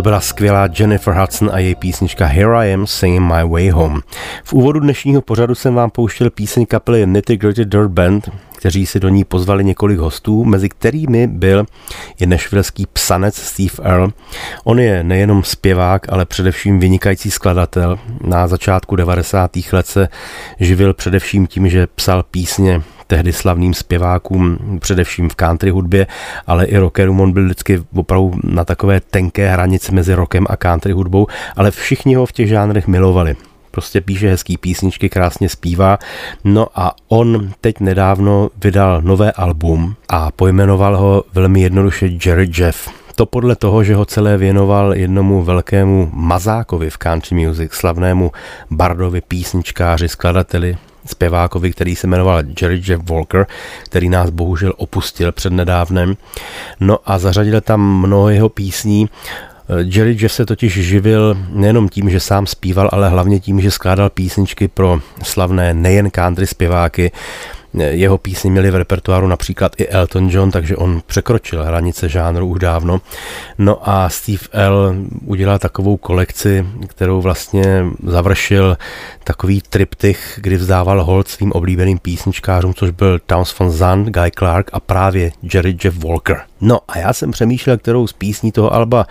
To 0.00 0.02
byla 0.02 0.20
skvělá 0.20 0.68
Jennifer 0.78 1.14
Hudson 1.14 1.50
a 1.52 1.58
její 1.58 1.74
písnička 1.74 2.26
Here 2.26 2.56
I 2.56 2.74
Am 2.74 2.86
Singing 2.86 3.32
My 3.32 3.48
Way 3.48 3.70
Home. 3.70 4.00
V 4.44 4.52
úvodu 4.52 4.80
dnešního 4.80 5.22
pořadu 5.22 5.54
jsem 5.54 5.74
vám 5.74 5.90
pouštěl 5.90 6.30
píseň 6.30 6.66
kapely 6.66 7.06
Nitty 7.06 7.36
Gritty 7.36 7.64
Dirt 7.64 7.90
Band, 7.90 8.30
kteří 8.56 8.86
si 8.86 9.00
do 9.00 9.08
ní 9.08 9.24
pozvali 9.24 9.64
několik 9.64 9.98
hostů, 9.98 10.44
mezi 10.44 10.68
kterými 10.68 11.26
byl 11.26 11.66
i 12.20 12.26
nešvilský 12.26 12.86
psanec 12.92 13.36
Steve 13.36 13.74
Earle. 13.82 14.08
On 14.64 14.80
je 14.80 15.04
nejenom 15.04 15.44
zpěvák, 15.44 16.12
ale 16.12 16.26
především 16.26 16.80
vynikající 16.80 17.30
skladatel. 17.30 17.98
Na 18.24 18.48
začátku 18.48 18.96
90. 18.96 19.50
let 19.72 19.86
se 19.86 20.08
živil 20.60 20.94
především 20.94 21.46
tím, 21.46 21.68
že 21.68 21.86
psal 21.86 22.22
písně 22.22 22.82
tehdy 23.10 23.32
slavným 23.32 23.74
zpěvákům, 23.74 24.58
především 24.80 25.28
v 25.28 25.36
country 25.36 25.70
hudbě, 25.70 26.06
ale 26.46 26.64
i 26.64 26.78
rockerům. 26.78 27.20
On 27.20 27.32
byl 27.32 27.44
vždycky 27.44 27.82
opravdu 27.94 28.32
na 28.44 28.64
takové 28.64 29.00
tenké 29.00 29.50
hranici 29.50 29.92
mezi 29.92 30.14
rockem 30.14 30.46
a 30.50 30.56
country 30.56 30.92
hudbou, 30.92 31.26
ale 31.56 31.70
všichni 31.70 32.14
ho 32.14 32.26
v 32.26 32.32
těch 32.32 32.48
žánrech 32.48 32.86
milovali 32.86 33.36
prostě 33.70 34.00
píše 34.00 34.30
hezký 34.30 34.56
písničky, 34.56 35.08
krásně 35.08 35.48
zpívá. 35.48 35.98
No 36.44 36.66
a 36.74 36.94
on 37.08 37.50
teď 37.60 37.80
nedávno 37.80 38.50
vydal 38.64 39.02
nové 39.02 39.32
album 39.32 39.94
a 40.08 40.30
pojmenoval 40.30 40.96
ho 40.96 41.24
velmi 41.34 41.60
jednoduše 41.60 42.10
Jerry 42.26 42.50
Jeff. 42.58 42.90
To 43.14 43.26
podle 43.26 43.56
toho, 43.56 43.84
že 43.84 43.94
ho 43.94 44.04
celé 44.04 44.36
věnoval 44.36 44.94
jednomu 44.94 45.42
velkému 45.42 46.10
mazákovi 46.12 46.90
v 46.90 46.98
country 46.98 47.46
music, 47.46 47.72
slavnému 47.72 48.32
bardovi, 48.70 49.20
písničkáři, 49.20 50.08
skladateli, 50.08 50.76
zpěvákovi, 51.06 51.72
který 51.72 51.96
se 51.96 52.06
jmenoval 52.06 52.42
Jerry 52.62 52.82
Jeff 52.86 53.10
Walker, 53.10 53.46
který 53.84 54.08
nás 54.08 54.30
bohužel 54.30 54.72
opustil 54.76 55.32
před 55.32 55.52
nedávnem. 55.52 56.16
No 56.80 56.98
a 57.06 57.18
zařadil 57.18 57.60
tam 57.60 58.00
mnoho 58.00 58.28
jeho 58.28 58.48
písní. 58.48 59.08
Jerry 59.84 60.16
Jeff 60.20 60.34
se 60.34 60.46
totiž 60.46 60.72
živil 60.72 61.36
nejenom 61.48 61.88
tím, 61.88 62.10
že 62.10 62.20
sám 62.20 62.46
zpíval, 62.46 62.88
ale 62.92 63.08
hlavně 63.08 63.40
tím, 63.40 63.60
že 63.60 63.70
skládal 63.70 64.10
písničky 64.10 64.68
pro 64.68 65.00
slavné 65.22 65.74
nejen 65.74 66.10
country 66.10 66.46
zpěváky, 66.46 67.12
jeho 67.74 68.18
písně 68.18 68.50
měly 68.50 68.70
v 68.70 68.74
repertoáru 68.74 69.28
například 69.28 69.80
i 69.80 69.88
Elton 69.88 70.28
John, 70.30 70.50
takže 70.50 70.76
on 70.76 71.02
překročil 71.06 71.64
hranice 71.64 72.08
žánru 72.08 72.46
už 72.46 72.58
dávno. 72.58 73.00
No 73.58 73.88
a 73.88 74.08
Steve 74.08 74.42
L. 74.52 74.94
udělal 75.26 75.58
takovou 75.58 75.96
kolekci, 75.96 76.66
kterou 76.86 77.20
vlastně 77.20 77.84
završil 78.06 78.78
takový 79.24 79.62
triptych, 79.70 80.38
kdy 80.42 80.56
vzdával 80.56 81.04
hold 81.04 81.28
svým 81.28 81.52
oblíbeným 81.52 81.98
písničkářům, 81.98 82.74
což 82.74 82.90
byl 82.90 83.18
Towns 83.26 83.58
von 83.58 83.70
Zandt, 83.70 84.08
Guy 84.08 84.30
Clark 84.38 84.70
a 84.72 84.80
právě 84.80 85.32
Jerry 85.54 85.76
Jeff 85.84 86.04
Walker. 86.04 86.40
No 86.60 86.78
a 86.88 86.98
já 86.98 87.12
jsem 87.12 87.30
přemýšlel, 87.30 87.78
kterou 87.78 88.06
z 88.06 88.12
písní 88.12 88.52
toho 88.52 88.74
Alba 88.74 89.06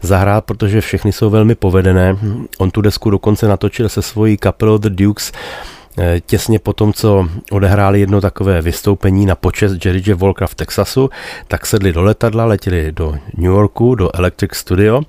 zahrát, 0.00 0.44
protože 0.44 0.80
všechny 0.80 1.12
jsou 1.12 1.30
velmi 1.30 1.54
povedené. 1.54 2.16
On 2.58 2.70
tu 2.70 2.80
desku 2.80 3.10
dokonce 3.10 3.48
natočil 3.48 3.88
se 3.88 4.02
svojí 4.02 4.36
kapelou 4.36 4.78
The 4.78 4.90
Dukes 4.90 5.32
Eh, 5.32 5.79
těsně 6.26 6.58
po 6.58 6.72
tom, 6.72 6.92
co 6.92 7.28
odehráli 7.50 8.00
jedno 8.00 8.20
takové 8.20 8.62
vystoupení 8.62 9.26
na 9.26 9.34
počest 9.34 9.84
Jerry 9.84 10.02
Jeff 10.06 10.20
Walker 10.20 10.46
v 10.46 10.54
Texasu, 10.54 11.10
tak 11.48 11.66
sedli 11.66 11.92
do 11.92 12.02
letadla, 12.02 12.44
letěli 12.44 12.92
do 12.92 13.12
New 13.36 13.50
Yorku, 13.50 13.94
do 13.94 14.16
Electric 14.16 14.54
Studio, 14.54 15.02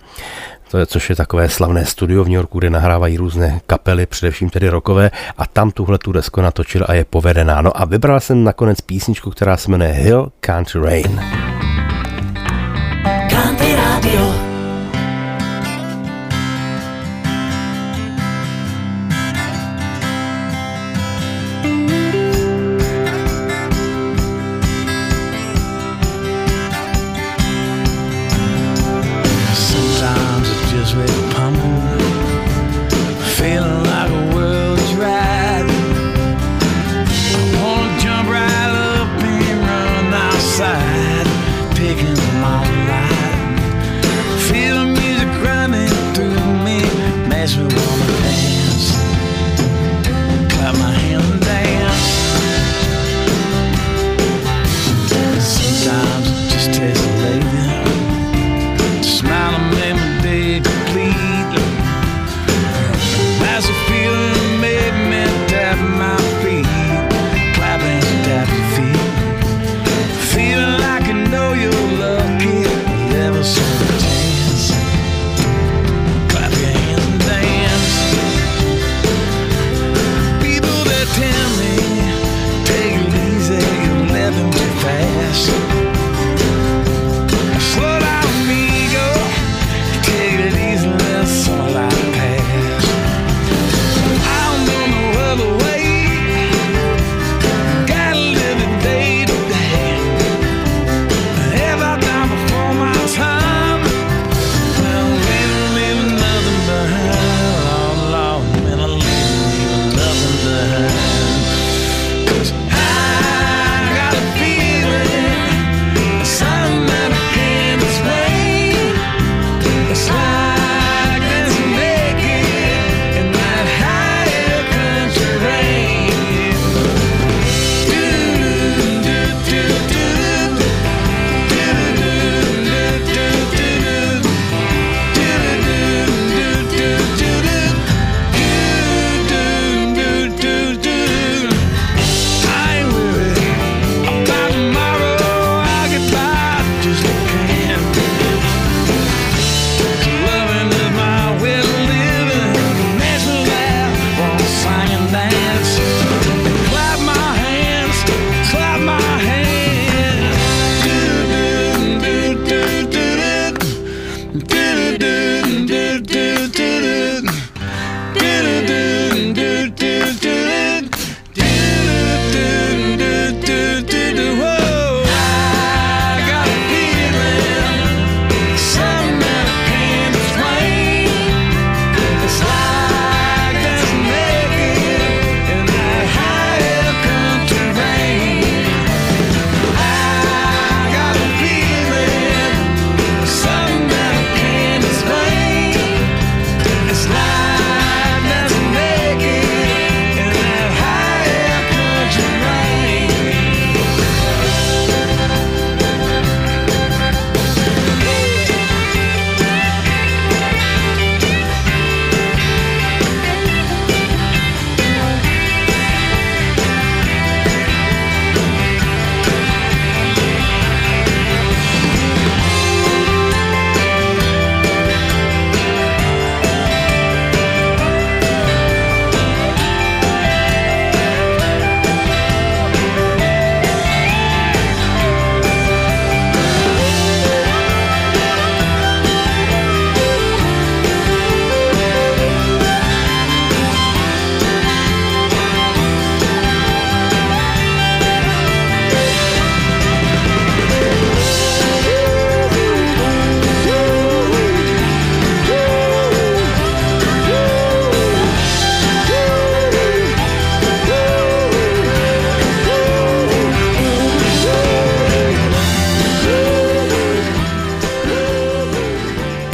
to 0.72 0.78
je, 0.78 0.86
což 0.86 1.10
je 1.10 1.16
takové 1.16 1.50
slavné 1.50 1.86
studio 1.86 2.24
v 2.24 2.28
New 2.28 2.36
Yorku, 2.36 2.60
kde 2.60 2.70
nahrávají 2.70 3.18
různé 3.18 3.62
kapely, 3.68 4.06
především 4.06 4.50
tedy 4.50 4.70
rokové, 4.70 5.12
a 5.38 5.48
tam 5.48 5.72
tuhle 5.72 5.98
tu 5.98 6.12
desku 6.12 6.42
natočil 6.42 6.86
a 6.88 6.94
je 6.94 7.06
povedená. 7.06 7.62
No 7.62 7.82
a 7.82 7.86
vybral 7.86 8.20
jsem 8.20 8.44
nakonec 8.44 8.82
písničku, 8.82 9.30
která 9.32 9.58
se 9.58 9.72
jmenuje 9.72 9.92
Hill 9.92 10.32
Country 10.40 10.82
Rain. 10.82 11.51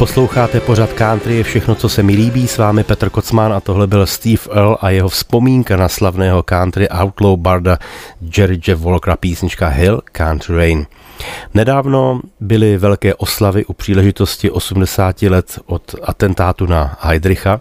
Posloucháte 0.08 0.60
pořad 0.60 0.92
country 0.92 1.36
je 1.36 1.44
všechno, 1.44 1.74
co 1.74 1.88
se 1.88 2.02
mi 2.02 2.12
líbí. 2.12 2.48
S 2.48 2.58
vámi 2.58 2.84
Petr 2.84 3.10
Kocman 3.10 3.52
a 3.52 3.60
tohle 3.60 3.86
byl 3.86 4.06
Steve 4.06 4.42
Earle 4.52 4.76
a 4.80 4.90
jeho 4.90 5.08
vzpomínka 5.08 5.76
na 5.76 5.88
slavného 5.88 6.42
country 6.42 6.88
outlaw 6.88 7.36
barda 7.36 7.78
Jerry 8.36 8.60
Jeff 8.66 8.82
Walkera 8.82 9.16
písnička 9.16 9.68
Hill 9.68 10.00
Country 10.12 10.56
Rain. 10.56 10.86
Nedávno 11.54 12.20
byly 12.40 12.78
velké 12.78 13.14
oslavy 13.14 13.64
u 13.64 13.72
příležitosti 13.72 14.50
80 14.50 15.22
let 15.22 15.58
od 15.66 15.94
atentátu 16.02 16.66
na 16.66 16.98
Heidricha. 17.00 17.60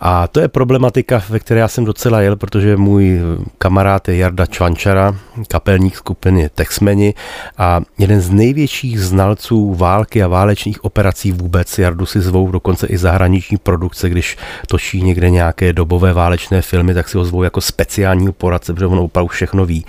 A 0.00 0.26
to 0.26 0.40
je 0.40 0.48
problematika, 0.48 1.22
ve 1.28 1.38
které 1.38 1.60
já 1.60 1.68
jsem 1.68 1.84
docela 1.84 2.20
jel, 2.20 2.36
protože 2.36 2.76
můj 2.76 3.20
kamarád 3.58 4.08
je 4.08 4.16
Jarda 4.16 4.46
Čvančara, 4.46 5.16
kapelník 5.48 5.96
skupiny 5.96 6.48
Texmeni 6.54 7.14
a 7.58 7.80
jeden 7.98 8.20
z 8.20 8.30
největších 8.30 9.00
znalců 9.00 9.74
války 9.74 10.22
a 10.22 10.28
válečných 10.28 10.84
operací 10.84 11.32
vůbec. 11.32 11.78
Jardu 11.78 12.06
si 12.06 12.20
zvou 12.20 12.50
dokonce 12.50 12.86
i 12.86 12.98
zahraniční 12.98 13.56
produkce, 13.56 14.08
když 14.08 14.36
točí 14.68 15.02
někde 15.02 15.30
nějaké 15.30 15.72
dobové 15.72 16.12
válečné 16.12 16.62
filmy, 16.62 16.94
tak 16.94 17.08
si 17.08 17.18
ho 17.18 17.24
zvou 17.24 17.42
jako 17.42 17.60
speciální 17.60 18.32
poradce, 18.32 18.74
protože 18.74 18.86
on 18.86 18.98
opravdu 18.98 19.28
všechno 19.28 19.66
ví. 19.66 19.84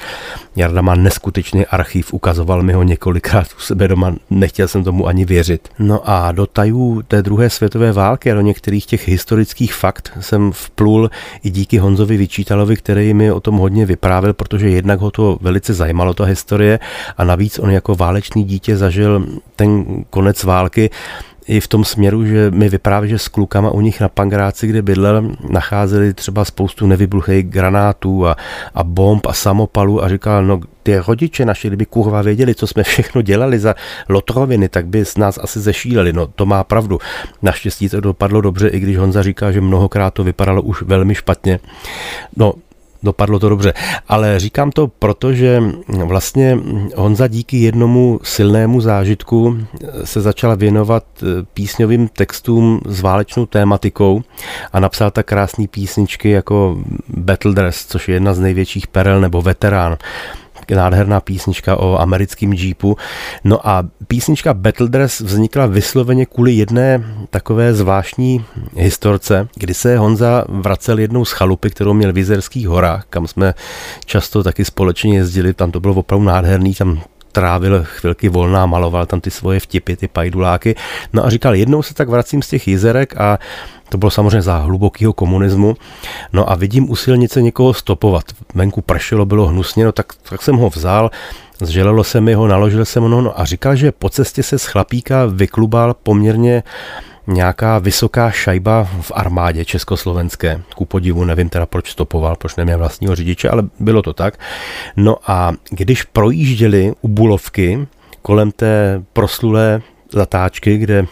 Jarda 0.55 0.81
má 0.81 0.95
neskutečný 0.95 1.65
archiv, 1.65 2.13
ukazoval 2.13 2.63
mi 2.63 2.73
ho 2.73 2.83
několikrát 2.83 3.47
u 3.57 3.59
sebe 3.59 3.87
doma, 3.87 4.15
nechtěl 4.29 4.67
jsem 4.67 4.83
tomu 4.83 5.07
ani 5.07 5.25
věřit. 5.25 5.69
No 5.79 6.09
a 6.09 6.31
do 6.31 6.47
tajů 6.47 7.01
té 7.07 7.21
druhé 7.21 7.49
světové 7.49 7.91
války 7.91 8.31
a 8.31 8.35
do 8.35 8.41
některých 8.41 8.85
těch 8.85 9.07
historických 9.07 9.73
fakt 9.73 10.17
jsem 10.19 10.51
vplul 10.51 11.09
i 11.43 11.49
díky 11.49 11.77
Honzovi 11.77 12.17
Vyčítalovi, 12.17 12.75
který 12.75 13.13
mi 13.13 13.31
o 13.31 13.39
tom 13.39 13.57
hodně 13.57 13.85
vyprávěl, 13.85 14.33
protože 14.33 14.69
jednak 14.69 14.99
ho 14.99 15.11
to 15.11 15.37
velice 15.41 15.73
zajímalo, 15.73 16.13
ta 16.13 16.25
historie, 16.25 16.79
a 17.17 17.23
navíc 17.23 17.59
on 17.59 17.71
jako 17.71 17.95
válečný 17.95 18.43
dítě 18.43 18.77
zažil 18.77 19.25
ten 19.55 19.85
konec 20.09 20.43
války 20.43 20.89
i 21.47 21.59
v 21.59 21.67
tom 21.67 21.85
směru, 21.85 22.25
že 22.25 22.51
mi 22.51 22.69
vypráví, 22.69 23.09
že 23.09 23.19
s 23.19 23.27
klukama 23.27 23.71
u 23.71 23.81
nich 23.81 24.01
na 24.01 24.09
Pangráci, 24.09 24.67
kde 24.67 24.81
bydlel, 24.81 25.31
nacházeli 25.49 26.13
třeba 26.13 26.45
spoustu 26.45 26.87
nevybuchlých 26.87 27.45
granátů 27.45 28.27
a, 28.27 28.35
a 28.75 28.83
bomb 28.83 29.25
a 29.25 29.33
samopalů 29.33 30.03
a 30.03 30.09
říkal, 30.09 30.45
no 30.45 30.59
ty 30.83 30.97
rodiče 31.07 31.45
naši, 31.45 31.67
kdyby 31.67 31.85
kurva 31.85 32.21
věděli, 32.21 32.55
co 32.55 32.67
jsme 32.67 32.83
všechno 32.83 33.21
dělali 33.21 33.59
za 33.59 33.75
lotroviny, 34.09 34.69
tak 34.69 34.85
by 34.87 35.05
s 35.05 35.17
nás 35.17 35.39
asi 35.41 35.59
zešíleli. 35.59 36.13
No 36.13 36.27
to 36.27 36.45
má 36.45 36.63
pravdu. 36.63 36.99
Naštěstí 37.41 37.89
to 37.89 38.01
dopadlo 38.01 38.41
dobře, 38.41 38.67
i 38.67 38.79
když 38.79 38.97
Honza 38.97 39.23
říká, 39.23 39.51
že 39.51 39.61
mnohokrát 39.61 40.13
to 40.13 40.23
vypadalo 40.23 40.61
už 40.61 40.81
velmi 40.81 41.15
špatně. 41.15 41.59
No 42.35 42.53
dopadlo 43.03 43.39
to 43.39 43.49
dobře. 43.49 43.73
Ale 44.07 44.39
říkám 44.39 44.71
to 44.71 44.87
proto, 44.87 45.33
že 45.33 45.63
vlastně 45.87 46.59
Honza 46.95 47.27
díky 47.27 47.57
jednomu 47.57 48.19
silnému 48.23 48.81
zážitku 48.81 49.57
se 50.03 50.21
začala 50.21 50.55
věnovat 50.55 51.03
eh, 51.21 51.25
písňovým 51.53 52.07
textům 52.07 52.81
s 52.85 53.01
válečnou 53.01 53.45
tématikou 53.45 54.21
a 54.73 54.79
napsal 54.79 55.11
tak 55.11 55.25
krásné 55.25 55.67
písničky 55.67 56.29
jako 56.29 56.77
Battle 57.07 57.53
Dress, 57.53 57.85
což 57.85 58.07
je 58.07 58.15
jedna 58.15 58.33
z 58.33 58.39
největších 58.39 58.87
perel, 58.87 59.21
nebo 59.21 59.41
Veterán 59.41 59.97
nádherná 60.75 61.19
písnička 61.19 61.75
o 61.75 62.01
americkém 62.01 62.53
jeepu. 62.53 62.97
No 63.43 63.67
a 63.67 63.83
písnička 64.07 64.53
Battle 64.53 64.87
Dress 64.87 65.21
vznikla 65.21 65.65
vysloveně 65.65 66.25
kvůli 66.25 66.51
jedné 66.51 67.03
takové 67.29 67.73
zvláštní 67.73 68.45
historce, 68.75 69.47
kdy 69.55 69.73
se 69.73 69.97
Honza 69.97 70.45
vracel 70.47 70.99
jednou 70.99 71.25
z 71.25 71.31
chalupy, 71.31 71.69
kterou 71.69 71.93
měl 71.93 72.13
v 72.13 72.17
Jizerských 72.17 72.67
horách, 72.67 73.05
kam 73.09 73.27
jsme 73.27 73.53
často 74.05 74.43
taky 74.43 74.65
společně 74.65 75.17
jezdili, 75.17 75.53
tam 75.53 75.71
to 75.71 75.79
bylo 75.79 75.93
opravdu 75.93 76.25
nádherný, 76.25 76.73
tam 76.73 77.01
trávil 77.31 77.83
chvilky 77.83 78.29
volná, 78.29 78.65
maloval 78.65 79.05
tam 79.05 79.21
ty 79.21 79.31
svoje 79.31 79.59
vtipy, 79.59 79.95
ty 79.95 80.07
pajduláky. 80.07 80.75
No 81.13 81.25
a 81.25 81.29
říkal, 81.29 81.55
jednou 81.55 81.83
se 81.83 81.93
tak 81.93 82.09
vracím 82.09 82.41
z 82.41 82.47
těch 82.47 82.67
jizerek 82.67 83.17
a 83.17 83.39
to 83.89 83.97
bylo 83.97 84.11
samozřejmě 84.11 84.41
za 84.41 84.57
hlubokého 84.57 85.13
komunismu. 85.13 85.75
No 86.33 86.51
a 86.51 86.55
vidím 86.55 86.89
u 86.89 86.95
silnice 86.95 87.41
někoho 87.41 87.73
stopovat. 87.73 88.23
Venku 88.55 88.81
pršelo, 88.81 89.25
bylo 89.25 89.47
hnusně, 89.47 89.85
no 89.85 89.91
tak, 89.91 90.05
tak 90.29 90.41
jsem 90.41 90.55
ho 90.55 90.69
vzal, 90.69 91.11
zželelo 91.61 92.03
se 92.03 92.21
mi 92.21 92.33
ho, 92.33 92.47
naložil 92.47 92.85
jsem 92.85 93.03
ho 93.03 93.09
no 93.21 93.39
a 93.39 93.45
říkal, 93.45 93.75
že 93.75 93.91
po 93.91 94.09
cestě 94.09 94.43
se 94.43 94.59
z 94.59 94.65
chlapíka 94.65 95.25
vyklubal 95.25 95.95
poměrně 96.03 96.63
nějaká 97.27 97.79
vysoká 97.79 98.31
šajba 98.31 98.83
v 99.01 99.11
armádě 99.15 99.65
československé. 99.65 100.61
Ku 100.75 100.85
podivu 100.85 101.23
nevím 101.23 101.49
teda, 101.49 101.65
proč 101.65 101.91
stopoval, 101.91 102.35
proč 102.35 102.55
neměl 102.55 102.77
vlastního 102.77 103.15
řidiče, 103.15 103.49
ale 103.49 103.63
bylo 103.79 104.01
to 104.01 104.13
tak. 104.13 104.39
No 104.97 105.17
a 105.27 105.53
když 105.69 106.03
projížděli 106.03 106.93
u 107.01 107.07
Bulovky 107.07 107.87
kolem 108.21 108.51
té 108.51 109.03
proslulé 109.13 109.81
zatáčky, 110.13 110.77
kde 110.77 111.05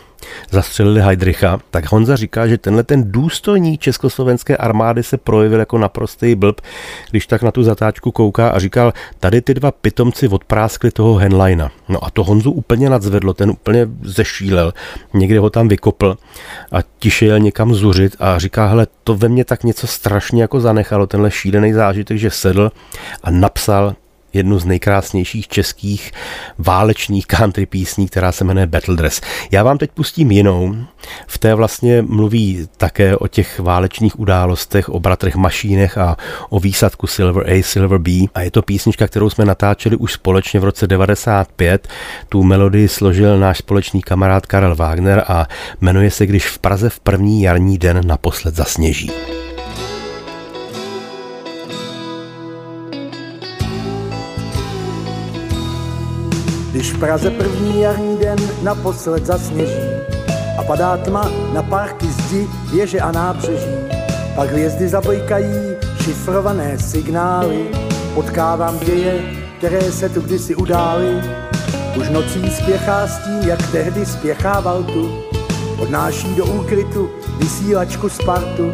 zastřelili 0.50 1.02
Heidricha, 1.02 1.60
tak 1.72 1.92
Honza 1.92 2.16
říká, 2.16 2.48
že 2.48 2.58
tenhle 2.58 2.84
ten 2.84 3.12
důstojník 3.12 3.82
československé 3.82 4.58
armády 4.58 5.04
se 5.04 5.18
projevil 5.18 5.60
jako 5.60 5.78
naprostý 5.78 6.36
blb, 6.36 6.62
když 7.12 7.28
tak 7.28 7.42
na 7.42 7.52
tu 7.52 7.64
zatáčku 7.64 8.12
kouká 8.12 8.50
a 8.50 8.60
říkal, 8.60 8.94
tady 9.20 9.42
ty 9.42 9.54
dva 9.54 9.72
pitomci 9.72 10.28
odpráskli 10.28 10.92
toho 10.92 11.16
Henlina. 11.16 11.72
No 11.90 12.04
a 12.04 12.10
to 12.10 12.24
Honzu 12.24 12.52
úplně 12.52 12.90
nadzvedlo, 12.90 13.34
ten 13.34 13.50
úplně 13.50 13.88
zešílel, 14.04 14.74
někde 15.14 15.40
ho 15.40 15.50
tam 15.50 15.68
vykopl 15.68 16.18
a 16.72 16.78
tišel 17.00 17.40
někam 17.40 17.74
zuřit 17.74 18.16
a 18.20 18.40
říká, 18.40 18.68
hele, 18.68 18.88
to 19.04 19.16
ve 19.16 19.30
mně 19.30 19.46
tak 19.46 19.64
něco 19.64 19.88
strašně 19.88 20.42
jako 20.42 20.60
zanechalo, 20.60 21.08
tenhle 21.08 21.32
šílený 21.32 21.74
zážitek, 21.74 22.18
že 22.18 22.30
sedl 22.30 22.72
a 23.24 23.32
napsal 23.32 23.96
jednu 24.34 24.60
z 24.60 24.66
nejkrásnějších 24.66 25.48
českých 25.48 26.12
válečných 26.58 27.26
country 27.26 27.66
písní, 27.66 28.08
která 28.08 28.32
se 28.32 28.44
jmenuje 28.44 28.68
Battle 28.68 28.96
Dress. 28.96 29.22
Já 29.52 29.64
vám 29.64 29.78
teď 29.78 29.92
pustím 29.92 30.32
jinou. 30.32 30.76
V 31.28 31.38
té 31.38 31.56
vlastně 31.56 32.02
mluví 32.02 32.68
také 32.78 33.18
o 33.18 33.28
těch 33.28 33.60
válečných 33.60 34.20
událostech, 34.20 34.90
o 34.90 35.00
bratrech 35.00 35.36
Mašínech 35.36 35.98
a 35.98 36.18
o 36.50 36.60
výsadku 36.60 37.08
Silver 37.08 37.50
A, 37.50 37.64
Silver 37.64 38.00
B. 38.00 38.12
A 38.34 38.42
je 38.42 38.52
to 38.52 38.62
písnička, 38.62 39.08
kterou 39.08 39.30
jsme 39.30 39.46
natáčeli 39.46 39.96
už 39.96 40.14
společně 40.14 40.60
v 40.60 40.64
roce 40.64 40.88
95. 40.88 41.88
Tu 42.30 42.44
melodii 42.44 42.88
složil 42.88 43.40
náš 43.40 43.58
společný 43.58 44.02
kamarád 44.02 44.46
Karel 44.46 44.76
Wagner 44.76 45.24
a 45.28 45.48
jmenuje 45.82 46.12
se 46.12 46.26
Když 46.26 46.48
v 46.48 46.60
Praze 46.60 46.90
v 46.90 47.00
první 47.00 47.42
jarní 47.44 47.78
den 47.78 48.02
naposled 48.08 48.56
zasněží. 48.56 49.12
Když 56.80 56.94
v 56.94 57.00
Praze 57.00 57.32
první 57.32 57.82
jarní 57.82 58.18
den 58.18 58.38
naposled 58.64 59.26
zasněží 59.26 59.90
a 60.60 60.64
padá 60.64 60.98
tma 60.98 61.32
na 61.54 61.64
parky 61.64 62.08
zdi, 62.08 62.48
věže 62.72 63.00
a 63.00 63.12
nábřeží, 63.12 63.76
pak 64.36 64.50
hvězdy 64.50 64.90
zablikají 64.90 65.54
šifrované 66.04 66.78
signály, 66.78 67.68
potkávám 68.14 68.80
děje, 68.80 69.22
které 69.58 69.92
se 69.92 70.10
tu 70.10 70.22
kdysi 70.22 70.56
udály. 70.56 71.22
Už 71.98 72.10
nocí 72.10 72.52
spěchá 72.52 73.08
stín, 73.08 73.40
jak 73.46 73.72
tehdy 73.72 74.06
spěchával 74.06 74.84
tu, 74.84 75.22
odnáší 75.78 76.36
do 76.36 76.46
úkrytu 76.46 77.10
vysílačku 77.40 78.10
Spartu, 78.10 78.72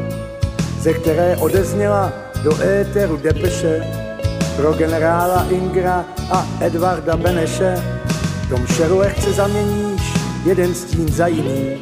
ze 0.80 0.94
které 0.94 1.38
odezněla 1.38 2.14
do 2.44 2.62
éteru 2.62 3.18
depeše 3.18 3.82
pro 4.56 4.74
generála 4.74 5.46
Ingra 5.50 6.06
a 6.32 6.48
Edvarda 6.62 7.18
Beneše. 7.18 7.95
Tom 8.50 8.68
šeru 8.68 8.98
lehce 8.98 9.34
zaměníš 9.34 10.14
jeden 10.46 10.76
stín 10.76 11.12
za 11.12 11.28
jiný. 11.28 11.82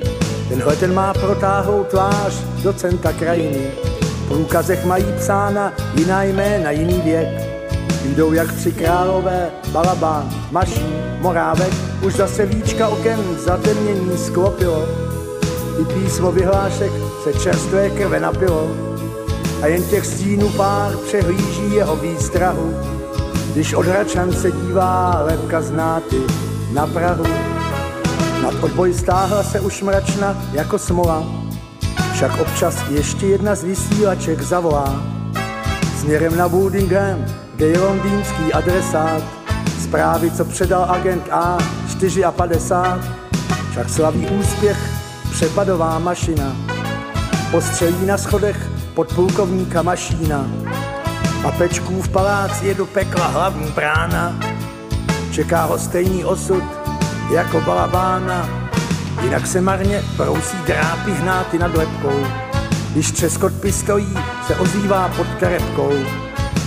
Tenhle 0.50 0.76
ten 0.76 0.94
má 0.94 1.14
protáhlou 1.14 1.84
tvář 1.84 2.34
docenta 2.64 3.14
krajiny. 3.14 3.72
V 4.02 4.28
průkazech 4.28 4.86
mají 4.86 5.06
psána 5.18 5.74
jiná 5.96 6.24
jména, 6.24 6.72
jiný 6.72 7.02
věk. 7.02 7.28
Jdou 8.06 8.34
jak 8.34 8.54
tři 8.54 8.72
králové, 8.72 9.52
balabán, 9.72 10.30
maší, 10.52 10.96
morávek, 11.20 11.74
už 12.02 12.14
zase 12.14 12.46
víčka 12.46 12.88
oken 12.88 13.20
zatemnění 13.46 14.18
sklopilo. 14.18 14.88
I 15.82 15.86
písmo 15.94 16.32
vyhlášek 16.32 16.92
se 17.24 17.34
čerstvé 17.34 17.90
krve 17.90 18.20
napilo 18.20 18.72
a 19.62 19.68
jen 19.68 19.84
těch 19.84 20.06
stínů 20.06 20.50
pár 20.50 20.98
přehlíží 20.98 21.74
jeho 21.74 21.96
výstrahu, 21.96 22.74
když 23.54 23.74
od 23.74 23.86
se 24.42 24.52
dívá 24.52 25.22
lepka 25.26 25.62
znáty 25.62 26.22
na 26.74 26.88
Prahu. 26.88 27.26
Nad 28.44 28.54
odboj 28.62 28.94
stáhla 28.94 29.44
se 29.44 29.60
už 29.60 29.82
mračna 29.82 30.38
jako 30.52 30.80
smola, 30.80 31.24
však 32.14 32.40
občas 32.40 32.84
ještě 32.90 33.28
jedna 33.28 33.56
z 33.56 33.64
vysílaček 33.64 34.42
zavolá. 34.42 35.04
Směrem 36.00 36.38
na 36.38 36.48
Woodingham, 36.48 37.26
kde 37.56 37.66
je 37.66 37.80
londýnský 37.80 38.54
adresát, 38.54 39.24
zprávy, 39.84 40.32
co 40.32 40.46
předal 40.46 40.86
agent 40.90 41.24
A 41.32 41.58
54, 42.32 43.02
však 43.72 43.90
slaví 43.90 44.28
úspěch 44.28 44.78
přepadová 45.32 46.00
mašina. 46.00 46.56
Postřelí 47.52 48.06
na 48.06 48.18
schodech 48.18 48.70
podplukovníka 48.94 49.82
Mašína. 49.82 50.48
A 51.48 51.52
Pečkův 51.52 52.10
palác 52.10 52.62
je 52.62 52.74
do 52.74 52.86
pekla 52.86 53.28
hlavní 53.28 53.72
brána. 53.72 54.53
Čeká 55.34 55.66
ho 55.66 55.80
stejný 55.80 56.26
osud 56.26 56.64
jako 57.34 57.62
balabána. 57.62 58.70
jinak 59.24 59.48
se 59.48 59.62
marně 59.62 60.04
brousí 60.18 60.58
drápy 60.66 61.12
hnáty 61.12 61.60
nad 61.60 61.76
lepkou. 61.76 62.26
Když 62.92 63.12
třeskot 63.12 63.54
pistojí 63.54 64.18
se 64.48 64.56
ozývá 64.56 65.10
pod 65.18 65.28
karepkou, 65.40 65.94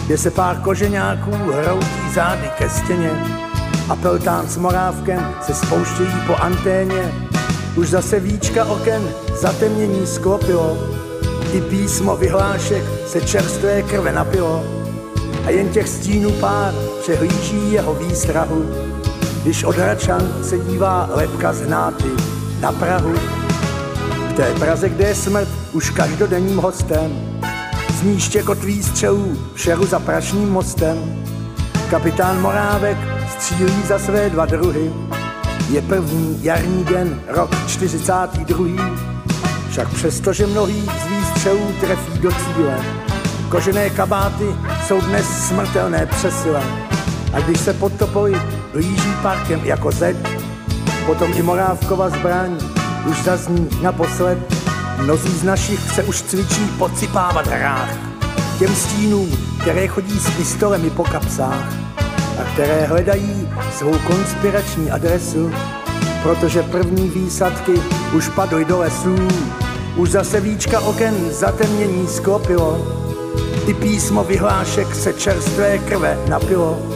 kde 0.07 0.19
se 0.19 0.31
pár 0.31 0.57
koženáků 0.57 1.31
hroutí 1.31 2.11
zády 2.15 2.51
ke 2.59 2.69
stěně 2.71 3.11
a 3.89 3.97
peltán 3.97 4.49
s 4.49 4.57
morávkem 4.57 5.35
se 5.43 5.55
spouštějí 5.55 6.15
po 6.27 6.35
anténě. 6.35 7.15
Už 7.77 7.89
zase 7.89 8.21
víčka 8.21 8.65
oken 8.65 9.09
zatemnění 9.41 10.07
sklopilo, 10.07 10.79
i 11.53 11.61
písmo 11.61 12.17
vyhlášek 12.17 12.85
se 13.07 13.21
čerstvé 13.21 13.83
krve 13.83 14.13
napilo 14.13 14.65
a 15.47 15.51
jen 15.51 15.69
těch 15.69 15.89
stínů 15.89 16.31
pár 16.31 16.75
přehlíží 17.07 17.73
jeho 17.73 17.95
výstrahu, 17.95 18.65
když 19.43 19.65
od 19.65 19.77
Hračan 19.77 20.29
se 20.43 20.59
dívá 20.59 21.09
lepka 21.13 21.53
z 21.53 21.61
hnáty 21.61 22.11
na 22.61 22.73
Prahu. 22.73 23.15
V 24.29 24.33
té 24.33 24.55
Praze, 24.55 24.89
kde 24.89 25.09
je 25.09 25.15
smrt 25.15 25.49
už 25.73 25.91
každodenním 25.91 26.57
hostem, 26.57 27.41
zní 27.99 28.19
kotví 28.45 28.83
střelů 28.83 29.39
šeru 29.55 29.87
za 29.87 29.99
Prašným 29.99 30.51
mostem. 30.51 31.25
Kapitán 31.91 32.41
Morávek 32.41 32.99
střílí 33.39 33.83
za 33.83 33.99
své 33.99 34.31
dva 34.31 34.47
druhy, 34.47 34.93
je 35.71 35.83
první 35.83 36.45
jarní 36.45 36.85
den, 36.85 37.21
rok 37.29 37.51
42. 37.67 38.67
Však 39.71 39.89
přesto, 39.89 40.33
že 40.33 40.47
mnohý 40.47 40.83
z 40.83 41.07
výstřelů 41.07 41.75
trefí 41.81 42.19
do 42.19 42.31
cíle, 42.31 42.85
kožené 43.49 43.91
kabáty 43.91 44.47
jsou 44.87 45.01
dnes 45.01 45.27
smrtelné 45.49 46.07
přesile. 46.07 46.96
A 47.37 47.41
když 47.41 47.61
se 47.61 47.73
pod 47.73 47.93
topoli 47.93 48.41
blíží 48.73 49.13
parkem 49.23 49.61
jako 49.65 49.93
zeď, 49.93 50.17
potom 51.07 51.33
i 51.37 51.43
Morávkova 51.43 52.11
zbraň 52.11 52.57
už 53.11 53.23
zazní 53.23 53.69
naposled. 53.83 54.39
Mnozí 54.99 55.29
z 55.29 55.43
našich 55.43 55.81
se 55.81 56.03
už 56.03 56.23
cvičí 56.23 56.67
pocipávat 56.79 57.47
hrách. 57.47 57.91
Těm 58.59 58.75
stínům, 58.75 59.31
které 59.61 59.89
chodí 59.89 60.19
s 60.19 60.31
pistolemi 60.31 60.91
po 60.91 61.05
kapsách 61.05 61.73
a 62.41 62.45
které 62.53 62.87
hledají 62.87 63.49
svou 63.73 63.99
konspirační 63.99 64.91
adresu, 64.91 65.51
protože 66.23 66.63
první 66.63 67.09
výsadky 67.09 67.73
už 68.17 68.29
padly 68.29 68.65
do 68.65 68.79
lesů. 68.79 69.29
Už 69.97 70.11
zase 70.11 70.41
víčka 70.41 70.81
oken 70.81 71.15
zatemnění 71.31 72.09
sklopilo, 72.09 72.87
i 73.67 73.75
písmo 73.75 74.25
vyhlášek 74.25 74.95
se 74.95 75.13
čerstvé 75.13 75.79
krve 75.79 76.19
napilo. 76.29 76.96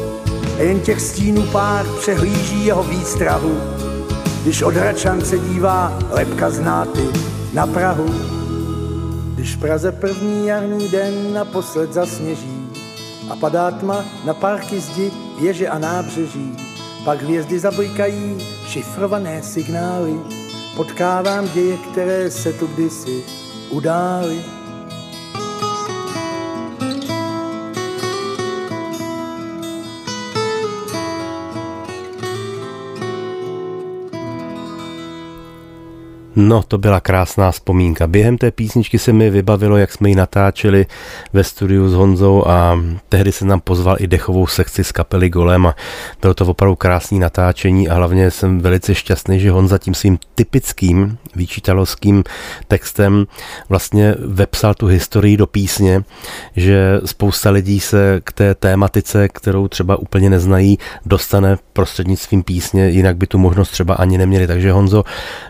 A 0.60 0.62
jen 0.62 0.80
těch 0.80 1.00
stínů 1.00 1.42
pár 1.42 1.86
přehlíží 2.00 2.66
jeho 2.66 2.82
výstrahu, 2.82 3.60
když 4.42 4.62
od 4.62 4.74
se 5.24 5.38
dívá 5.38 5.98
lepka 6.10 6.50
znáty 6.50 7.08
na 7.52 7.66
Prahu. 7.66 8.06
Když 9.34 9.56
v 9.56 9.60
Praze 9.60 9.92
první 9.92 10.46
jarní 10.46 10.88
den 10.88 11.34
naposled 11.34 11.92
zasněží 11.92 12.68
a 13.30 13.36
padá 13.36 13.70
tma 13.70 14.04
na 14.24 14.34
parky 14.34 14.80
zdi, 14.80 15.12
věže 15.40 15.68
a 15.68 15.78
nábřeží, 15.78 16.56
pak 17.04 17.22
hvězdy 17.22 17.58
zablikají 17.58 18.38
šifrované 18.66 19.42
signály, 19.42 20.20
potkávám 20.76 21.48
děje, 21.48 21.76
které 21.76 22.30
se 22.30 22.52
tu 22.52 22.66
kdysi 22.66 23.22
udály. 23.70 24.59
No, 36.40 36.62
to 36.62 36.78
byla 36.78 37.00
krásná 37.00 37.50
vzpomínka. 37.50 38.06
Během 38.06 38.38
té 38.38 38.50
písničky 38.50 38.98
se 38.98 39.12
mi 39.12 39.30
vybavilo, 39.30 39.76
jak 39.76 39.92
jsme 39.92 40.08
ji 40.08 40.14
natáčeli 40.14 40.86
ve 41.32 41.44
studiu 41.44 41.88
s 41.88 41.94
Honzou 41.94 42.46
a 42.46 42.80
tehdy 43.08 43.32
se 43.32 43.44
nám 43.44 43.60
pozval 43.60 43.96
i 43.98 44.06
dechovou 44.06 44.46
sekci 44.46 44.84
z 44.84 44.92
kapely 44.92 45.28
Golem 45.28 45.66
a 45.66 45.74
bylo 46.22 46.34
to 46.34 46.46
opravdu 46.46 46.76
krásný 46.76 47.18
natáčení 47.18 47.88
a 47.88 47.94
hlavně 47.94 48.30
jsem 48.30 48.60
velice 48.60 48.94
šťastný, 48.94 49.40
že 49.40 49.50
Honza 49.50 49.78
tím 49.78 49.94
svým 49.94 50.18
typickým 50.34 51.18
výčitalovským 51.36 52.24
textem 52.68 53.26
vlastně 53.68 54.14
vepsal 54.18 54.74
tu 54.74 54.86
historii 54.86 55.36
do 55.36 55.46
písně, 55.46 56.02
že 56.56 57.00
spousta 57.04 57.50
lidí 57.50 57.80
se 57.80 58.20
k 58.24 58.32
té 58.32 58.54
tématice, 58.54 59.28
kterou 59.28 59.68
třeba 59.68 59.96
úplně 59.96 60.30
neznají, 60.30 60.78
dostane 61.06 61.56
prostřednictvím 61.72 62.42
písně, 62.42 62.88
jinak 62.88 63.16
by 63.16 63.26
tu 63.26 63.38
možnost 63.38 63.70
třeba 63.70 63.94
ani 63.94 64.18
neměli. 64.18 64.46
Takže 64.46 64.72
Honzo, 64.72 65.04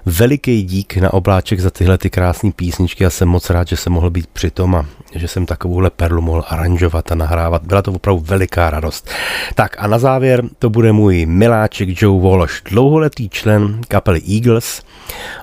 veliký 0.07 0.62
dík 0.62 0.80
na 1.01 1.12
obláček 1.12 1.61
za 1.61 1.70
tyhle 1.70 1.99
ty 1.99 2.11
krásné 2.11 2.53
písničky 2.53 3.07
a 3.07 3.11
jsem 3.11 3.28
moc 3.28 3.51
rád, 3.51 3.68
že 3.68 3.76
jsem 3.76 3.93
mohl 3.93 4.11
být 4.11 4.26
při 4.26 4.51
tom 4.51 4.74
a 4.74 4.87
že 5.14 5.28
jsem 5.28 5.47
takovouhle 5.47 5.91
perlu 5.91 6.22
mohl 6.22 6.45
aranžovat 6.49 7.12
a 7.12 7.14
nahrávat. 7.14 7.62
Byla 7.62 7.83
to 7.83 7.93
opravdu 7.93 8.22
veliká 8.26 8.70
radost. 8.70 9.11
Tak 9.55 9.76
a 9.78 9.87
na 9.87 9.99
závěr 9.99 10.45
to 10.59 10.70
bude 10.70 10.93
můj 10.93 11.26
miláček 11.26 12.03
Joe 12.03 12.22
Walsh, 12.22 12.62
dlouholetý 12.70 13.28
člen 13.28 13.81
kapely 13.89 14.22
Eagles, 14.35 14.83